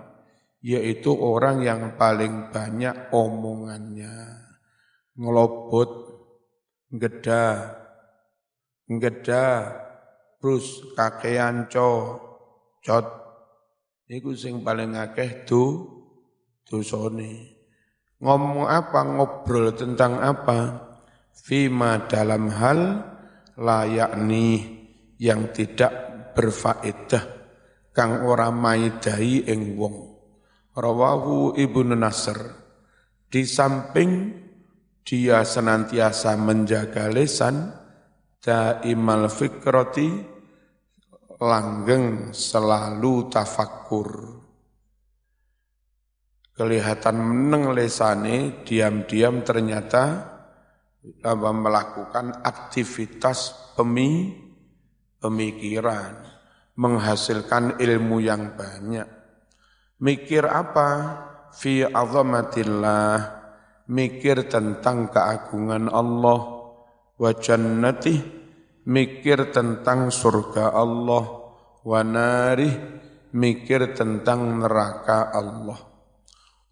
[0.60, 4.46] yaitu orang yang paling banyak omongannya
[5.16, 5.90] ngelobot,
[6.92, 7.72] ngeda,
[8.86, 9.46] ngeda,
[10.38, 12.20] terus kakean co,
[12.84, 13.06] cot.
[14.06, 15.82] Iku sing paling akeh tu
[16.62, 17.58] dosane.
[18.22, 20.84] Ngomong apa, ngobrol tentang apa?
[21.36, 22.80] Fima dalam hal
[23.56, 24.76] layakni
[25.16, 25.92] yang tidak
[26.36, 27.24] berfaedah
[27.96, 29.96] kang ora maidai ing wong.
[30.76, 32.36] Rawahu Ibnu Nasr.
[33.26, 34.28] Di samping
[35.00, 37.72] dia senantiasa menjaga lesan
[38.44, 40.12] daimal fikroti
[41.40, 44.08] langgeng selalu tafakkur
[46.56, 50.35] kelihatan meneng lesane diam-diam ternyata
[51.24, 54.34] melakukan aktivitas pemi,
[55.22, 56.36] pemikiran
[56.76, 59.08] menghasilkan ilmu yang banyak.
[60.00, 60.88] Mikir apa?
[61.56, 63.34] Fi azamatillah.
[63.86, 66.40] Mikir tentang keagungan Allah
[67.16, 68.18] wa jannati
[68.84, 71.24] mikir tentang surga Allah
[71.80, 72.94] wa narih.
[73.36, 75.76] Mikir tentang neraka Allah.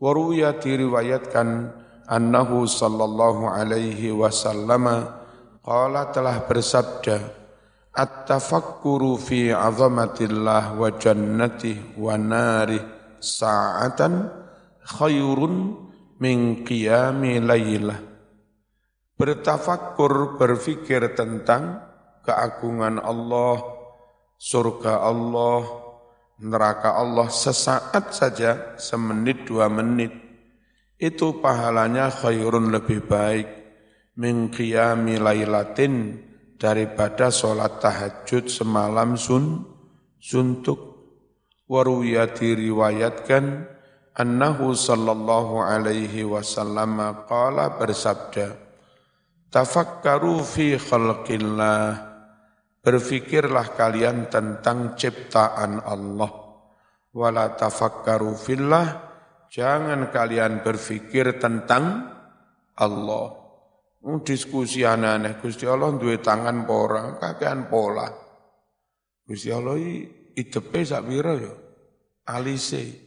[0.01, 1.49] Wa ruya diriwayatkan
[2.09, 5.09] annahu sallallahu alaihi wasallam
[5.65, 7.45] qala telah bersabda
[7.95, 12.83] At-tafakkuru fi azamatillah wa jannati wa nari
[13.23, 14.27] sa'atan
[14.83, 15.79] khairun
[16.19, 18.03] min qiyami laylah.
[19.15, 21.87] Bertafakkur, berfikir tentang
[22.27, 23.63] keagungan Allah,
[24.43, 25.63] surga Allah,
[26.43, 30.24] neraka Allah sesaat saja, semenit dua menit,
[31.05, 33.49] itu pahalanya khairun lebih baik
[34.17, 36.17] min qiyami laylatin
[36.57, 39.69] daripada sholat tahajud semalam sun
[40.17, 40.97] suntuk.
[41.65, 43.75] Waruya diriwayatkan
[44.15, 48.53] annahu sallallahu alaihi wasallam qala bersabda
[49.49, 52.15] tafakkaru fi khalqillah
[52.85, 56.31] berfikirlah kalian tentang ciptaan Allah
[57.17, 59.14] wala tafakkaru fillah
[59.55, 62.11] jangan kalian berfikir tentang
[62.75, 63.31] Allah
[64.27, 68.11] diskusi aneh-aneh Gusti Allah duwe tangan pora kakean pola
[69.23, 69.79] Gusti Allah
[70.35, 71.55] idepe sak pira ya
[72.27, 73.05] alise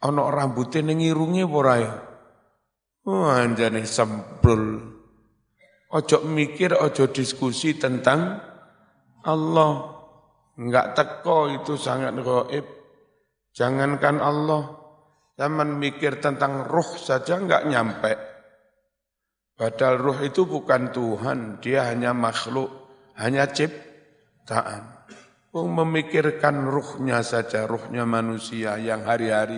[0.00, 1.94] ana rambute ning irunge ora ya?
[3.06, 3.30] Oh,
[3.86, 4.82] sembrul.
[5.94, 8.42] Ojo mikir, ojo diskusi tentang
[9.22, 9.72] Allah.
[10.58, 12.66] Enggak teko itu sangat gaib.
[13.54, 14.85] Jangankan Allah,
[15.36, 18.12] zaman mikir tentang roh saja enggak nyampe.
[19.56, 22.68] Padahal roh itu bukan Tuhan, dia hanya makhluk,
[23.16, 24.96] hanya ciptaan.
[25.56, 29.56] Memikirkan ruhnya saja, ruhnya manusia yang hari-hari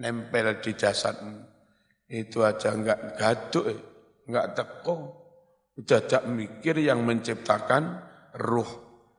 [0.00, 1.44] nempel di jasadmu.
[2.08, 3.66] Itu aja enggak gaduk,
[4.24, 4.96] enggak teko.
[5.76, 8.00] Jajak mikir yang menciptakan
[8.40, 8.70] ruh.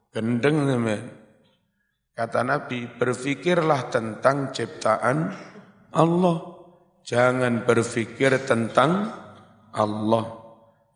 [0.10, 1.06] Gendeng teman.
[2.18, 5.30] Kata Nabi, berfikirlah tentang ciptaan
[5.94, 6.38] Allah.
[7.08, 9.08] Jangan berfikir tentang
[9.72, 10.26] Allah.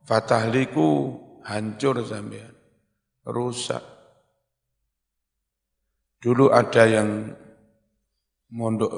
[0.04, 1.16] Fatahliku
[1.48, 2.52] hancur sampean.
[3.24, 3.84] Rusak.
[6.22, 7.34] Dulu ada yang
[8.52, 8.92] mondok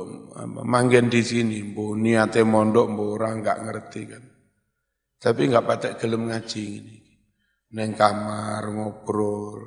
[0.66, 4.24] manggen di sini, bu niate mondok bu orang nggak ngerti kan.
[5.24, 7.00] Tapi nggak patek gelem ngaji ini.
[7.74, 9.60] Neng kamar ngobrol,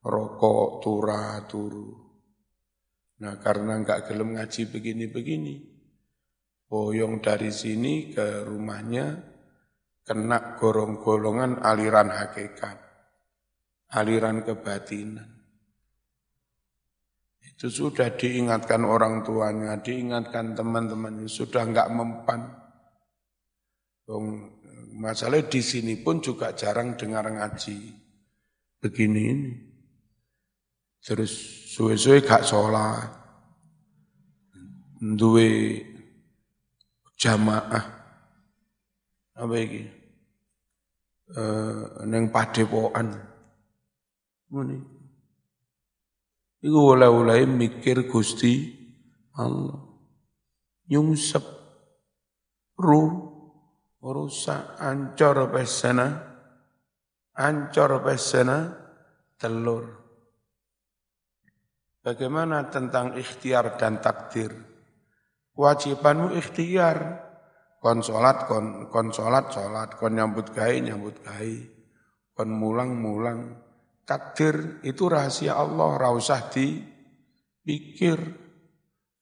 [0.00, 2.05] rokok, tura, turu.
[3.16, 5.54] Nah karena nggak gelem ngaji begini-begini,
[6.68, 9.16] boyong dari sini ke rumahnya
[10.04, 12.76] kena gorong-golongan aliran hakikat,
[13.96, 15.32] aliran kebatinan.
[17.56, 22.52] itu sudah diingatkan orang tuanya, diingatkan teman-temannya, sudah enggak mempan.
[24.92, 27.96] Masalah di sini pun juga jarang dengar ngaji.
[28.76, 29.52] Begini ini.
[31.00, 31.32] Terus
[31.76, 33.04] suwe-suwe gak sholat.
[34.96, 35.84] Duwe
[37.20, 37.84] jamaah.
[39.36, 39.84] Apa ini?
[41.36, 43.12] Eh, neng padepokan.
[44.56, 44.78] Ini.
[46.64, 48.72] Iku oleh-oleh mikir Gusti
[49.36, 49.76] Allah.
[50.88, 51.44] Nyungsep
[52.80, 53.12] ruh
[54.00, 56.08] rusak ancor pesena
[57.36, 58.72] ancor pesena
[59.36, 60.05] telur.
[62.06, 64.54] Bagaimana tentang ikhtiar dan takdir?
[65.50, 67.26] Kewajibanmu ikhtiar.
[67.82, 69.98] Kon sholat, kon, kon sholat, sholat.
[69.98, 71.66] Kon nyambut gai, nyambut gai.
[72.30, 73.66] Kon mulang, mulang
[74.06, 78.22] Takdir itu rahasia Allah, rausah dipikir.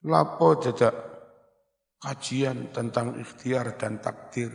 [0.04, 0.92] Lapo jeda
[1.96, 4.52] kajian tentang ikhtiar dan takdir.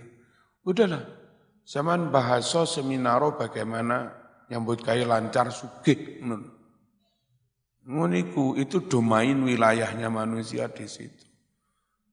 [0.61, 1.01] Udahlah,
[1.65, 4.13] zaman bahasa seminaro bagaimana
[4.53, 6.21] nyambut kaya lancar sugih.
[7.89, 11.25] Muniku itu domain wilayahnya manusia di situ.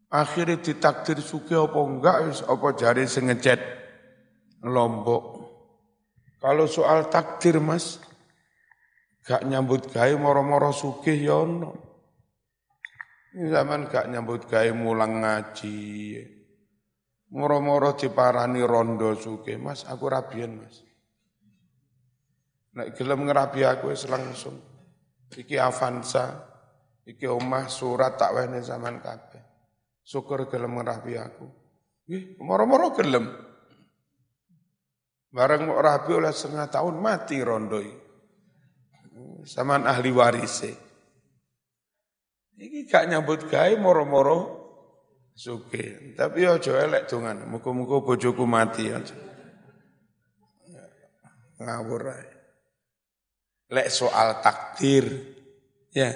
[0.08, 2.16] Akhirnya ditakdir sugih apa enggak,
[2.48, 3.60] apa jari sengejet
[4.64, 5.36] lombok.
[6.40, 8.00] Kalau soal takdir mas,
[9.20, 11.76] gak nyambut gawe moro-moro sugih ya ono.
[13.36, 15.76] Zaman gak nyambut gawe mulang ngaji.
[17.36, 20.86] Moro-moro diparani rondo sugih, Mas, aku rabian, Mas.
[22.72, 24.75] Nek gelem ngerabi aku langsung.
[25.34, 26.46] Iki Avanza,
[27.02, 29.42] iki omah surat tak wene zaman kabeh.
[30.06, 31.46] Syukur gelem ngerabi aku.
[32.06, 33.26] Nggih, moro-moro gelem.
[35.34, 38.06] Bareng rabi oleh setengah tahun mati rondoi
[39.46, 40.72] saman ahli warise.
[42.56, 44.38] Iki gak nyambut gawe moro-moro
[45.36, 46.16] suke.
[46.16, 49.16] Tapi aja elek dongan, muga-muga bojoku mati aja.
[51.60, 52.35] Ngawur ae.
[53.66, 55.10] Lek soal takdir,
[55.90, 56.14] ya.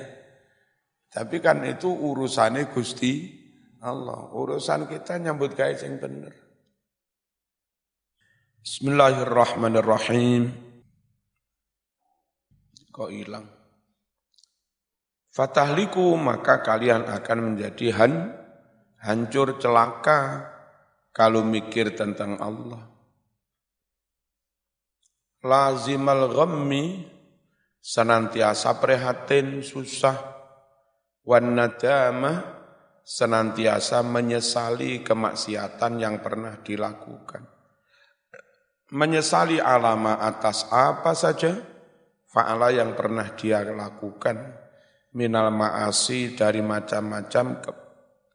[1.11, 3.27] Tapi kan itu urusannya Gusti
[3.83, 4.31] Allah.
[4.31, 6.31] Urusan kita nyambut gawe sing bener.
[8.63, 10.55] Bismillahirrahmanirrahim
[12.95, 13.49] kok hilang.
[15.33, 18.37] Fatahliku maka kalian akan menjadi han,
[19.01, 20.47] hancur celaka
[21.11, 22.85] kalau mikir tentang Allah.
[25.41, 26.85] Lazimal ghammi
[27.81, 30.17] senantiasa prihatin susah
[31.25, 32.61] wan nadamah
[33.01, 37.43] senantiasa menyesali kemaksiatan yang pernah dilakukan.
[38.95, 41.81] Menyesali alama atas apa saja?
[42.31, 44.39] fa'ala yang pernah dia lakukan
[45.19, 47.71] minal ma'asi dari macam-macam ke,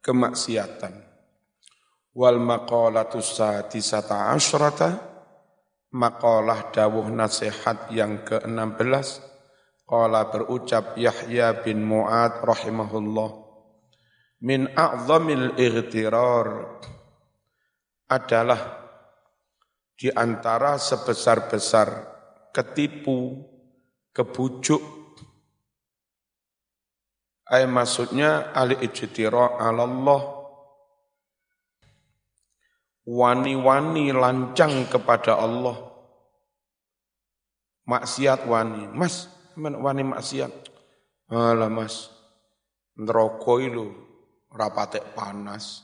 [0.03, 0.93] kemaksiatan.
[2.15, 4.99] Wal maqalatus sadisata asyrata
[5.95, 9.34] maqalah dawuh nasihat yang ke-16
[9.85, 13.29] qala berucap Yahya bin Mu'ad rahimahullah.
[14.41, 16.81] Min a'zamil ightirar
[18.09, 18.61] adalah
[19.95, 21.87] di antara sebesar-besar
[22.51, 23.41] ketipu
[24.11, 24.83] kebujuk.
[27.45, 30.21] Ay maksudnya ali ijtira Allah
[33.05, 35.77] wani-wani lancang kepada Allah.
[37.85, 38.89] Maksiat wani.
[38.89, 40.51] Mas wani maksiat.
[41.31, 42.11] Alah mas.
[42.95, 43.85] Neraka itu
[44.51, 45.83] rapatek panas.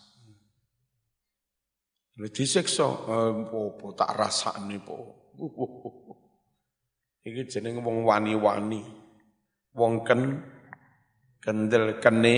[2.16, 2.86] Disiksa.
[2.86, 4.98] Apa tak rasane po.
[7.28, 8.82] Iki jeneng wong wani-wani.
[9.78, 10.42] Wong ken
[11.42, 12.36] kendel kene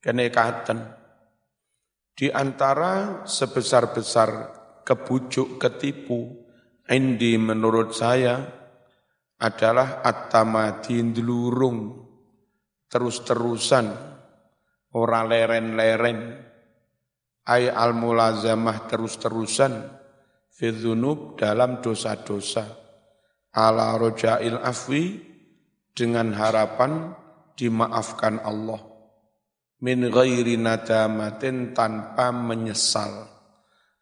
[0.00, 0.78] kene katen.
[2.16, 6.44] Di antara sebesar-besar kebujuk ketipu
[6.84, 8.59] indi menurut saya
[9.40, 11.00] adalah at-tamadi
[12.90, 13.86] terus-terusan
[14.92, 16.48] ora leren-leren.
[17.40, 19.72] Ay al-mulazamah terus-terusan
[20.52, 20.70] fi
[21.40, 22.68] dalam dosa-dosa.
[23.50, 25.18] Ala rojail afwi
[25.90, 27.16] dengan harapan
[27.56, 28.78] dimaafkan Allah.
[29.80, 33.26] Min ghairi nadamatin tanpa menyesal.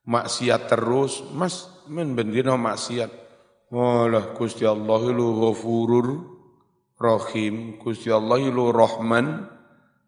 [0.05, 3.28] Maksiat terus mas men maksiat
[3.69, 6.09] Walah Gusti Allah lu ghafurur
[6.97, 9.45] rahim Gusti Allah lu rahman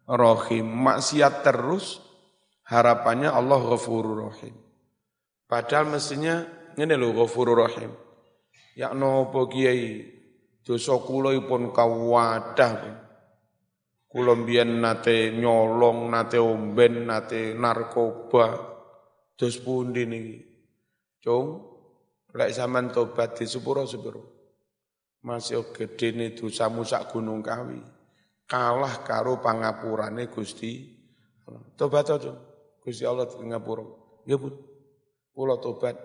[0.09, 2.01] rahim maksiat terus
[2.65, 4.57] harapannya Allah ghafurur rahim
[5.45, 6.41] padahal mestinya
[6.73, 7.93] ini lo ghafurur rahim
[8.71, 10.07] Ya nopo kiai
[10.63, 13.03] dosa kula pun kawadah.
[14.11, 18.59] Kulombian nate nyolong, nate omben, nate narkoba.
[19.35, 20.35] Dos pundi niki.
[21.23, 21.70] Cung,
[22.31, 24.41] lek sampean tobat di sepuro sepuro.
[25.21, 27.77] Masih gede nih dosamu sak gunung kawi.
[28.49, 30.97] Kalah karo pangapurane Gusti.
[31.77, 32.33] Tobat aja.
[32.81, 33.85] Gusti Allah ngapura.
[34.25, 34.57] Ya pun.
[35.31, 35.95] Kula tobat.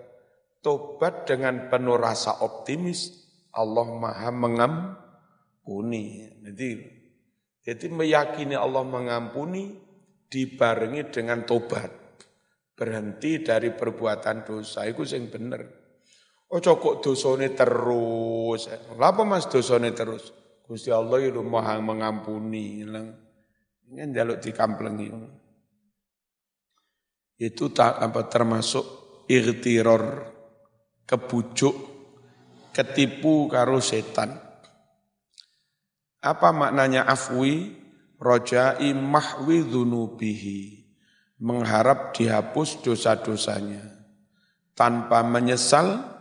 [0.61, 3.25] Tobat dengan penuh rasa optimis.
[3.57, 6.29] Allah maha mengampuni.
[6.45, 6.69] Jadi
[7.67, 9.75] jadi meyakini Allah mengampuni
[10.29, 11.89] dibarengi dengan tobat.
[12.77, 14.85] Berhenti dari perbuatan dosa.
[14.85, 15.86] Itu yang benar.
[16.47, 18.71] Oh cokok dosane terus.
[18.95, 20.31] Lapa mas dosane terus?
[20.63, 22.87] Gusti Allah itu maha mengampuni.
[23.87, 25.07] Ini jaluk dikamplengi.
[27.37, 28.85] Itu tak apa termasuk
[29.27, 30.03] irtiror,
[31.03, 31.75] kebujuk,
[32.71, 34.35] ketipu karo setan.
[36.23, 37.85] Apa maknanya afwi?
[38.17, 40.89] Rojai mahwi dhunubihi.
[41.37, 43.85] Mengharap dihapus dosa-dosanya.
[44.73, 46.16] Tanpa menyesal,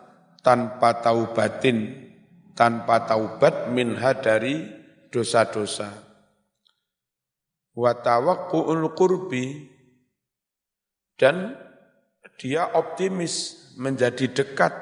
[0.46, 1.90] tanpa taubatin,
[2.54, 4.62] tanpa taubat minha dari
[5.10, 5.90] dosa-dosa.
[7.74, 9.66] Watawakku'ul qurbi
[11.18, 11.58] dan
[12.38, 14.72] dia optimis menjadi dekat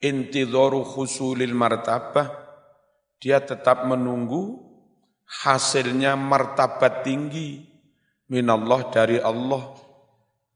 [0.00, 2.32] intidharu khusulil martabah
[3.20, 4.58] dia tetap menunggu
[5.28, 7.68] hasilnya martabat tinggi
[8.32, 9.70] minallah dari Allah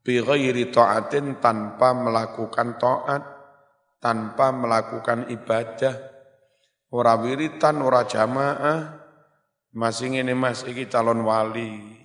[0.03, 3.34] bi ghairi ta'atin tanpa melakukan taat
[3.99, 5.95] tanpa melakukan ibadah.
[6.91, 9.03] Ora wiritan ora jamaah.
[9.75, 11.95] Masih ngene Mas iki calon wali.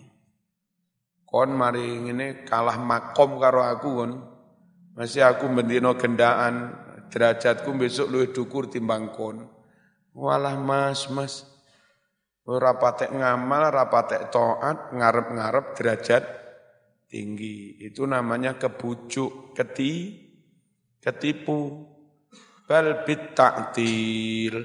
[1.22, 4.12] Kon mari ngene kalah makom karo aku kon
[4.98, 6.74] masih aku bendino gendaan
[7.10, 9.46] derajatku besok luwih dukur timbang kon.
[10.10, 11.46] Walah mas, mas.
[12.42, 16.24] Rapatek ngamal, rapatek toat, ngarep-ngarep derajat
[17.06, 17.78] tinggi.
[17.78, 19.94] Itu namanya kebujuk, keti,
[21.02, 21.88] ketipu.
[22.68, 24.62] Bal bitaktil.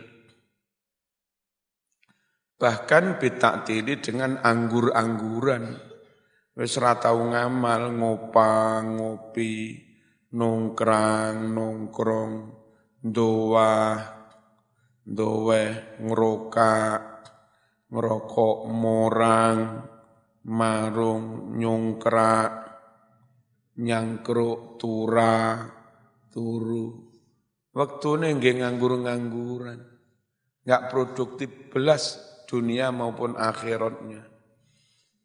[2.55, 5.75] Bahkan bitaktili dengan anggur-angguran.
[6.55, 9.75] Wis tau ngamal, ngopang, ngopi,
[10.31, 12.33] nongkrang, nongkrong,
[13.03, 13.99] doa,
[15.05, 15.63] dowe
[16.01, 16.97] ngeroka
[17.93, 19.57] ngerokok morang
[20.49, 22.51] marung nyongkrak
[23.77, 25.61] nyangkruk tura
[26.35, 27.15] turu.
[27.71, 29.79] Waktu nggih nganggur-ngangguran.
[30.67, 32.19] Nggak produktif belas
[32.51, 34.27] dunia maupun akhiratnya.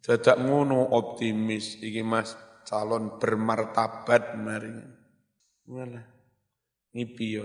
[0.01, 4.79] Dadak ngono optimis iki Mas calon bermartabat mari.
[5.67, 6.07] Walah
[6.95, 7.43] ngipi yo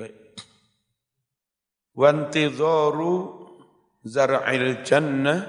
[1.95, 3.16] wantidharu
[4.03, 5.41] zar'il jannah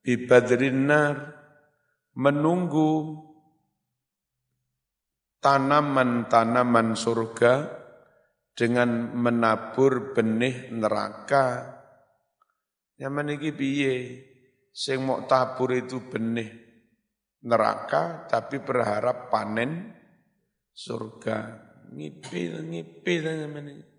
[0.00, 1.16] bi badrin nar.
[2.16, 3.20] Menunggu
[5.46, 7.70] tanaman-tanaman surga
[8.50, 11.78] dengan menabur benih neraka.
[12.98, 13.94] Yang meniki piye?
[14.74, 16.50] Sing mau tabur itu benih
[17.46, 19.94] neraka tapi berharap panen
[20.74, 21.62] surga.
[21.94, 23.96] Ngipil, ngipil meniki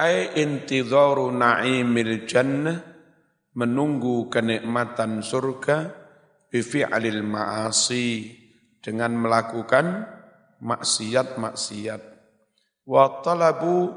[0.00, 2.80] ay intidharu na'imil jannah
[3.52, 5.92] menunggu kenikmatan surga
[6.48, 8.39] bifi'alil ma'asi
[8.80, 10.08] dengan melakukan
[10.60, 12.02] maksiat-maksiat.
[12.88, 13.92] Wa talabu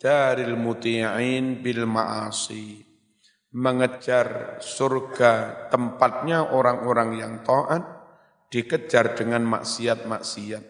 [0.00, 2.84] daril muti'in bil ma'asi.
[3.48, 7.80] Mengejar surga tempatnya orang-orang yang taat
[8.52, 10.64] dikejar dengan maksiat-maksiat.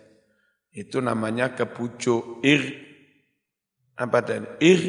[0.71, 2.87] Itu namanya kebujuk ir
[3.99, 4.83] apa dan ir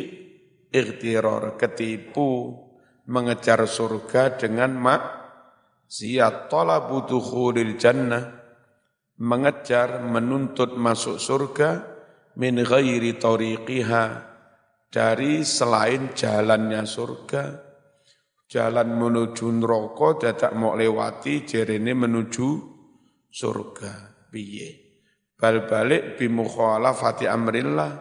[0.70, 2.62] irtiror ketipu.
[3.10, 5.02] Mengejar surga dengan mak
[5.90, 8.39] siat talabu dukhulil jannah
[9.20, 11.84] mengejar menuntut masuk surga
[12.40, 14.06] min ghairi tariqiha
[14.90, 17.70] dari selain jalannya surga
[18.50, 22.48] jalan menuju neraka dadak mau lewati jerene menuju
[23.30, 24.18] surga.
[24.34, 24.70] Piye?
[25.38, 27.92] Bal balik bi mukhalafati amrillah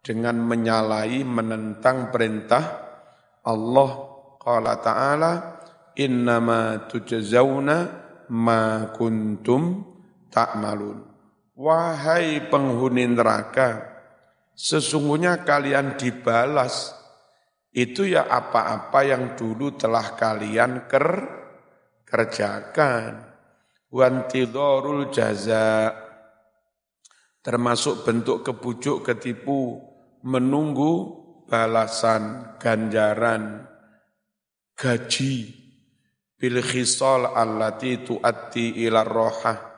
[0.00, 2.64] dengan menyalahi menentang perintah
[3.44, 4.08] Allah.
[4.40, 5.32] Qala ta'ala
[6.00, 7.76] innama tujzauna
[8.32, 9.89] ma kuntum
[10.30, 11.10] ta'malun.
[11.60, 14.00] Wahai penghuni neraka
[14.56, 16.96] sesungguhnya kalian dibalas.
[17.70, 21.08] Itu ya apa-apa yang dulu telah kalian ker
[22.02, 23.30] kerjakan.
[23.90, 25.90] Wantidharul jaza
[27.42, 29.82] termasuk bentuk kebujuk ketipu
[30.22, 30.92] menunggu
[31.46, 33.66] balasan ganjaran
[34.78, 35.58] gaji.
[36.40, 39.69] Bil khisal allati tuatti ila rohah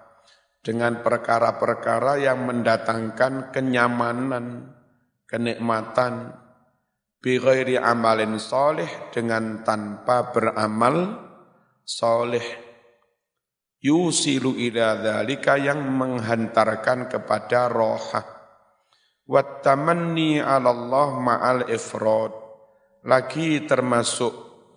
[0.62, 4.70] dengan perkara-perkara yang mendatangkan kenyamanan,
[5.26, 6.38] kenikmatan,
[7.18, 11.18] bighairi amalin soleh dengan tanpa beramal
[11.82, 12.46] soleh.
[13.82, 18.22] Yusilu ila dhalika yang menghantarkan kepada rohah.
[19.26, 22.30] Wattamanni ala Allah ma'al ifrod.
[23.02, 24.30] Lagi termasuk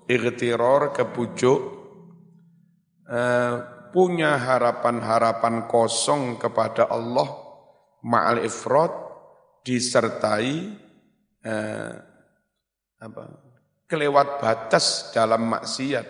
[0.09, 1.59] ikhtiror kebujuk,
[3.05, 7.31] uh, punya harapan-harapan kosong kepada Allah
[8.03, 8.91] ma'al ifrod
[9.63, 10.75] disertai
[11.47, 11.93] uh,
[12.99, 13.23] apa,
[13.87, 16.03] kelewat batas dalam maksiat.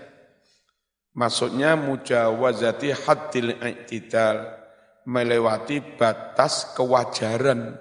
[1.16, 4.50] Maksudnya mujawazati haddil i'tidal,
[5.08, 7.78] melewati batas kewajaran.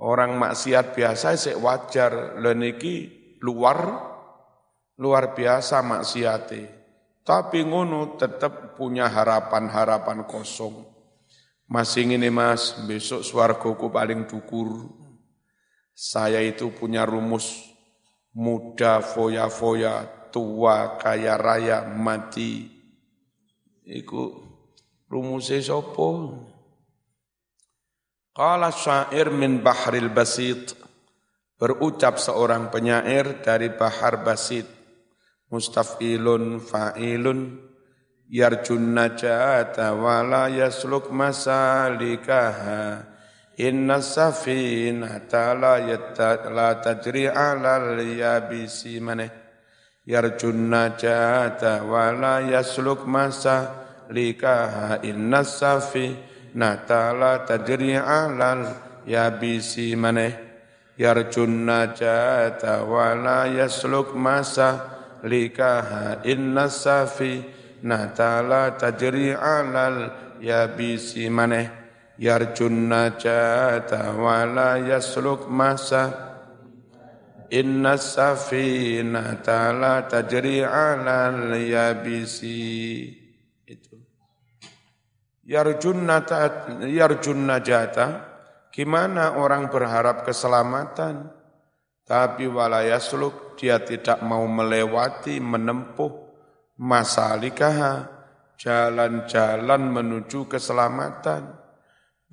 [0.00, 4.10] Orang maksiat biasa sih wajar, leniki luar
[4.98, 6.83] luar biasa maksiati.
[7.24, 10.84] Tapi ngono tetap punya harapan-harapan kosong.
[11.64, 14.92] Masih ini mas, besok suargoku paling dukur.
[15.96, 17.64] Saya itu punya rumus
[18.36, 22.68] muda foya-foya, tua kaya raya mati.
[23.88, 24.22] Iku
[25.08, 26.08] rumusnya sopo.
[28.36, 30.76] Qala syair min bahril basit.
[31.56, 34.73] Berucap seorang penyair dari bahar basit.
[35.54, 37.62] Mustafilun fa'ilun
[38.26, 43.14] yarjun najata wa la yasluk masalikaha
[43.56, 45.78] Inna safinata la,
[46.50, 49.30] la tajri ala yabisi maneh.
[50.08, 58.74] Yarjun najata wa la yasluk masa likaha inna safinata la tajri ala
[59.06, 60.34] yabisi maneh.
[60.98, 64.82] Yarjun najata wa la yasluk masa
[65.24, 71.82] likaha inna safinata la tajri ala yabisi maneh.
[72.14, 76.14] Yarjun najata wa la yasluk masa.
[77.50, 83.10] Inna safinata la tajri ala yabisi.
[83.66, 83.96] Itu.
[85.42, 86.06] Yarjun
[86.86, 88.06] yarjun najata
[88.70, 91.32] gimana orang berharap keselamatan?
[92.04, 96.12] Tapi wala yasluk dia tidak mau melewati menempuh
[96.78, 98.10] masalikah
[98.58, 101.64] jalan-jalan menuju keselamatan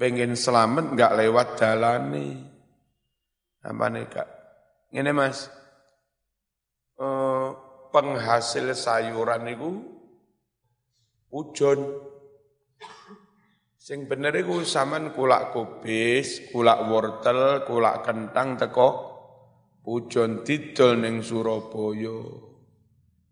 [0.02, 2.34] pengen selamat nggak lewat jalan nih.
[3.62, 4.30] Apa nih kak?
[4.90, 5.46] Ini mas,
[6.98, 7.54] uh,
[7.94, 9.70] penghasil sayuran itu
[11.30, 11.80] ujon.
[13.78, 19.11] Sing bener iku saman kulak kubis, kulak wortel, kulak kentang teko
[19.86, 22.20] ujon didol ning Surabaya.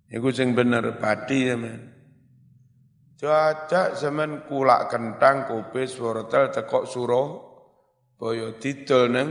[0.09, 1.81] Iku sing bener padi ya men.
[3.19, 7.23] Cuaca zaman kulak kentang, kubis, wortel, tekok suro,
[8.15, 9.29] boyo didol neng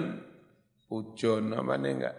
[0.85, 2.17] pujon, namanya enggak.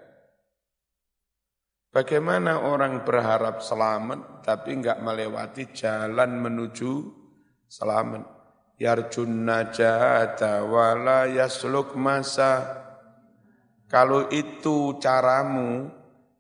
[1.90, 6.92] Bagaimana orang berharap selamat tapi enggak melewati jalan menuju
[7.70, 8.26] selamat.
[8.82, 12.86] Yarjun najata wala yasluk masa.
[13.90, 15.90] Kalau itu caramu,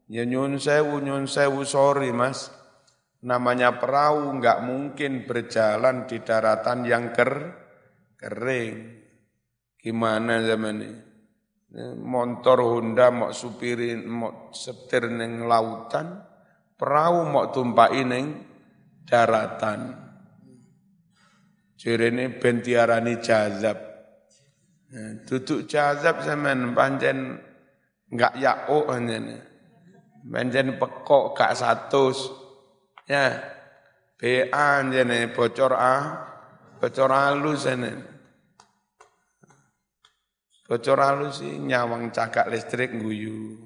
[0.05, 2.53] ya nyun sewu, nyun sewu, sorry mas
[3.19, 7.51] Namanya perahu nggak mungkin berjalan di daratan yang ker,
[8.15, 8.95] kering.
[9.75, 10.99] Gimana zaman ini?
[11.99, 16.17] Motor Honda mau supirin, mau setir neng lautan,
[16.79, 18.25] perahu mau tumpahin neng
[19.03, 19.99] daratan.
[21.79, 23.88] ini bentiarani jazab.
[25.29, 27.37] Duduk jazab zaman panjen
[28.09, 29.45] nggak yao hanya
[30.19, 32.11] Panjen pekok gak satu
[33.09, 33.41] Ya,
[34.21, 35.95] BA jene bocor A,
[36.77, 38.05] bocor halus jene.
[40.69, 43.57] Bocor halus sih nyawang cagak listrik guyu.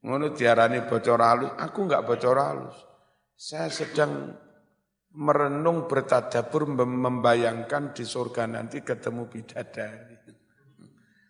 [0.00, 2.76] Ngono diarani bocor halus, aku enggak bocor halus.
[3.36, 4.32] Saya sedang
[5.16, 10.16] merenung bertadabur membayangkan di surga nanti ketemu bidadari.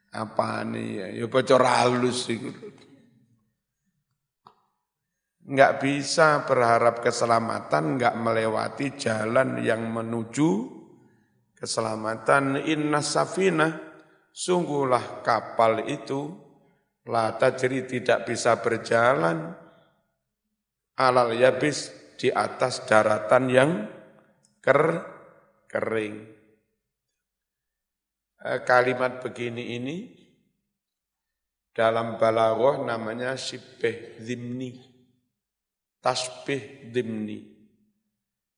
[0.09, 1.07] Apa nih ya?
[1.23, 2.41] Ya bocor halus sih
[5.49, 10.69] nggak bisa berharap keselamatan, nggak melewati jalan yang menuju
[11.57, 12.69] keselamatan.
[12.69, 13.73] Inna safina,
[14.29, 16.37] sungguhlah kapal itu,
[17.09, 19.57] lata jadi tidak bisa berjalan,
[21.01, 23.71] alal yabis di atas daratan yang
[24.59, 25.07] ker,
[25.71, 26.17] kering.
[28.39, 29.97] Eh, kalimat begini ini
[31.79, 34.75] Dalam balaghah namanya sibeh dimni.
[36.03, 37.39] Tasbih dimni.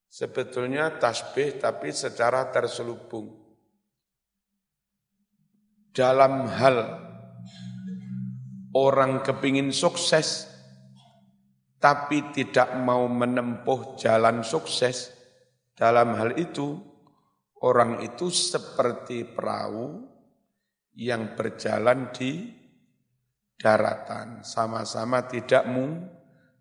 [0.09, 3.29] Sebetulnya tasbih tapi secara terselubung.
[5.93, 6.77] Dalam hal
[8.73, 10.50] orang kepingin sukses,
[11.81, 15.09] tapi tidak mau menempuh jalan sukses,
[15.73, 16.77] dalam hal itu,
[17.65, 20.05] orang itu seperti perahu
[20.93, 22.53] yang berjalan di
[23.57, 26.05] daratan, sama-sama tidak mu,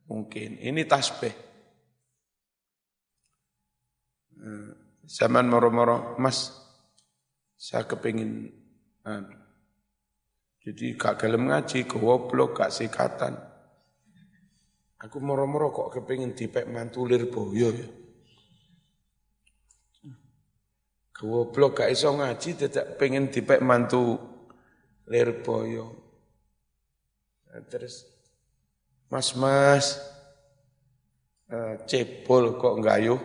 [0.08, 0.56] mungkin.
[0.56, 1.34] Ini tasbih.
[4.40, 4.72] Eh,
[5.04, 6.48] zaman moro-moro, mas,
[7.60, 8.48] saya kepingin,
[9.04, 9.20] uh,
[10.64, 13.49] jadi gak gelem ngaji, goblok, gak sikatan.
[15.00, 17.88] Aku moro-moro kok kepingin dipek mantulir boyo ya.
[21.20, 24.16] Goblok gak iso ngaji, tidak pengen dipek mantu
[25.04, 25.92] lirboyo.
[27.52, 28.08] Nah, terus
[29.12, 30.00] mas-mas
[31.52, 33.20] uh, cebol kok gayuh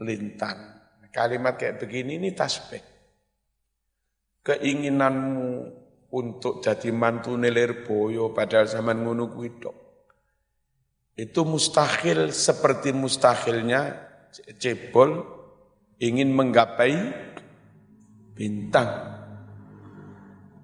[0.00, 0.80] lintang.
[1.12, 2.80] Kalimat kayak begini ini tasbih.
[4.40, 5.50] Keinginanmu
[6.08, 9.60] untuk jadi mantu nelir boyo padahal zaman ngono kuwi
[11.18, 14.06] Itu mustahil seperti mustahilnya
[14.62, 15.26] cebol
[15.98, 16.94] ingin menggapai
[18.38, 19.18] bintang.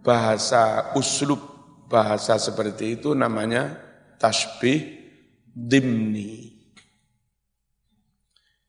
[0.06, 1.42] Bahasa uslub
[1.90, 3.74] bahasa seperti itu namanya
[4.22, 5.10] tasbih
[5.50, 6.54] dimni.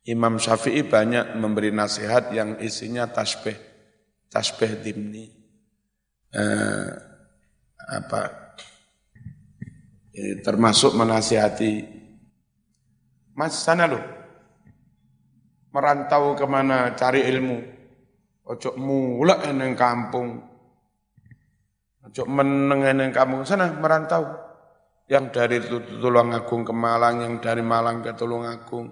[0.09, 3.57] Imam Syafi'i banyak memberi nasihat yang isinya tasbih,
[4.29, 5.29] tasbih dimni.
[6.33, 6.89] Eh,
[7.89, 8.44] apa?
[10.15, 11.83] Eh, termasuk menasihati,
[13.35, 13.99] Mas sana loh,
[15.75, 17.59] merantau ke mana cari ilmu,
[18.47, 20.55] ojo mulak neng kampung,
[22.05, 24.29] Ojo meneng yang kamu sana merantau.
[25.05, 25.57] Yang dari
[26.01, 28.89] Tulungagung ke Malang, yang dari Malang ke Tulungagung.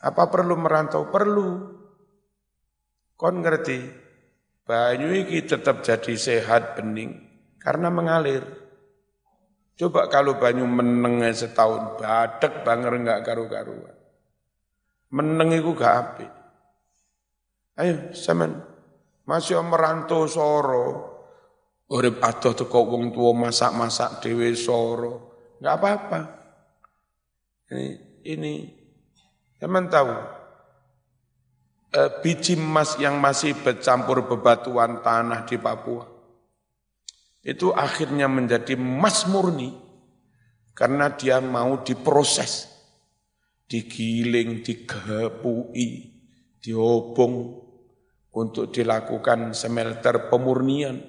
[0.00, 1.08] Apa perlu merantau?
[1.08, 1.76] Perlu.
[3.18, 3.82] Kon ngerti,
[4.64, 7.16] banyu ini tetap jadi sehat bening
[7.58, 8.67] karena mengalir.
[9.78, 13.94] Coba kalau banyu meneng setahun, badek banger enggak karu-karuan.
[15.14, 16.26] Meneng itu gak api.
[17.78, 18.58] Ayo, semen.
[19.22, 21.18] Masih merantau soro,
[21.88, 25.32] Urip adoh teko wong tua masak-masak dhewe soro.
[25.56, 26.20] Enggak apa-apa.
[27.72, 27.86] Ini
[28.28, 28.52] ini
[29.56, 30.12] teman tahu
[31.92, 36.17] e, biji emas yang masih bercampur bebatuan tanah di Papua
[37.48, 39.72] itu akhirnya menjadi emas murni
[40.76, 42.68] karena dia mau diproses,
[43.64, 45.88] digiling, digepui,
[46.60, 47.34] diobong
[48.36, 51.00] untuk dilakukan smelter pemurnian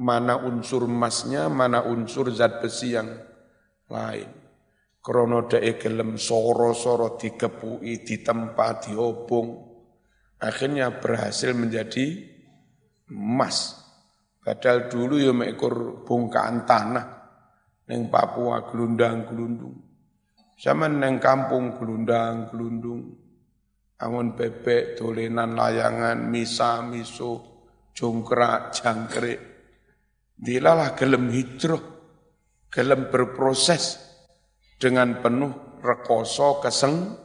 [0.00, 3.12] mana unsur emasnya, mana unsur zat besi yang
[3.92, 4.28] lain.
[5.00, 9.48] Krono dae gelem soro-soro dikepui, ditempa, diobong.
[10.42, 12.26] Akhirnya berhasil menjadi
[13.08, 13.85] emas.
[14.46, 17.06] Padahal dulu ya mekor bongkaan tanah.
[17.90, 19.74] Neng Papua gelundang-gelundung.
[20.54, 23.26] Sama neng kampung gelundang-gelundung.
[23.98, 27.42] Angon bebek, dolenan layangan, misa, miso,
[27.90, 29.56] jongkrak, jangkrik
[30.36, 31.80] Dilalah gelem hijrah,
[32.68, 33.96] gelem berproses
[34.76, 37.16] dengan penuh rekoso keseng,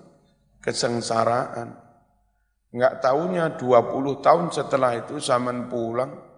[0.64, 1.76] kesengsaraan.
[2.72, 6.31] Enggak tahunya 20 tahun setelah itu zaman pulang,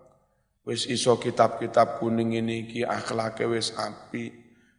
[0.64, 4.32] wis iso kitab-kitab kuning ini ki akhlake wis api,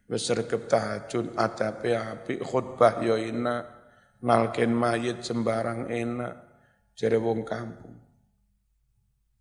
[0.09, 3.63] wis regep tahajud, adabe api, khutbah yo enak,
[4.25, 6.33] nalken mayit sembarang enak,
[6.97, 7.95] jere wong kampung.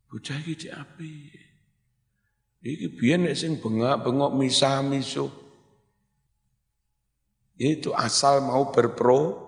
[0.09, 1.12] Bocah iki api.
[2.64, 5.26] Iki biyen nek bengak-bengok misa-miso.
[7.61, 9.45] Itu asal mau berpro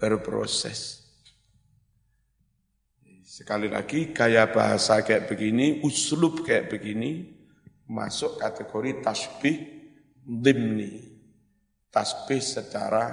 [0.00, 1.03] berproses.
[3.34, 7.34] Sekali lagi gaya bahasa kayak begini, uslub kayak begini
[7.90, 9.58] masuk kategori tasbih
[10.22, 11.02] dimni.
[11.90, 13.10] Tasbih secara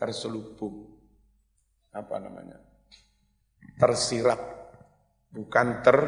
[0.00, 0.96] terselubung.
[1.92, 2.56] Apa namanya?
[3.76, 4.40] Tersirat.
[5.28, 5.98] Bukan ter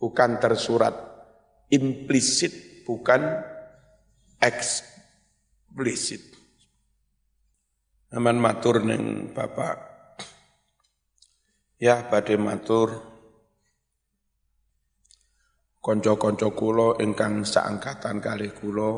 [0.00, 0.96] bukan tersurat,
[1.68, 3.20] implisit bukan
[4.40, 6.24] eksplisit.
[8.16, 9.85] Aman matur neng Bapak.
[11.76, 12.88] Ya badhe matur
[15.84, 18.92] konco-konco kulo ingkang seangkatan kali kulo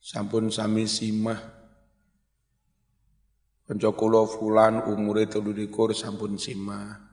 [0.00, 1.40] sampun sami simah
[3.68, 7.12] konco kulo fulan umure 13 sampun simah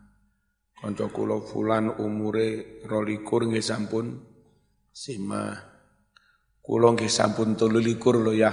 [0.79, 4.15] Kanca kula fulan umure 22 nggih sampun
[4.95, 5.51] sima.
[6.63, 8.51] Kula nggih sampun 23 lho ya.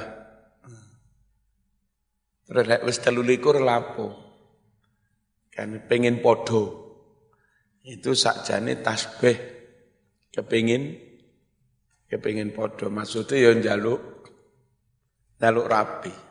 [2.50, 4.25] Terus lek wis 23 lapo?
[5.56, 6.84] Kan pengen podo.
[7.80, 9.36] Itu sakjane tasbih
[10.34, 11.00] kepingin
[12.12, 14.02] kepingin podo maksudnya ya njaluk
[15.40, 16.25] njaluk rapi.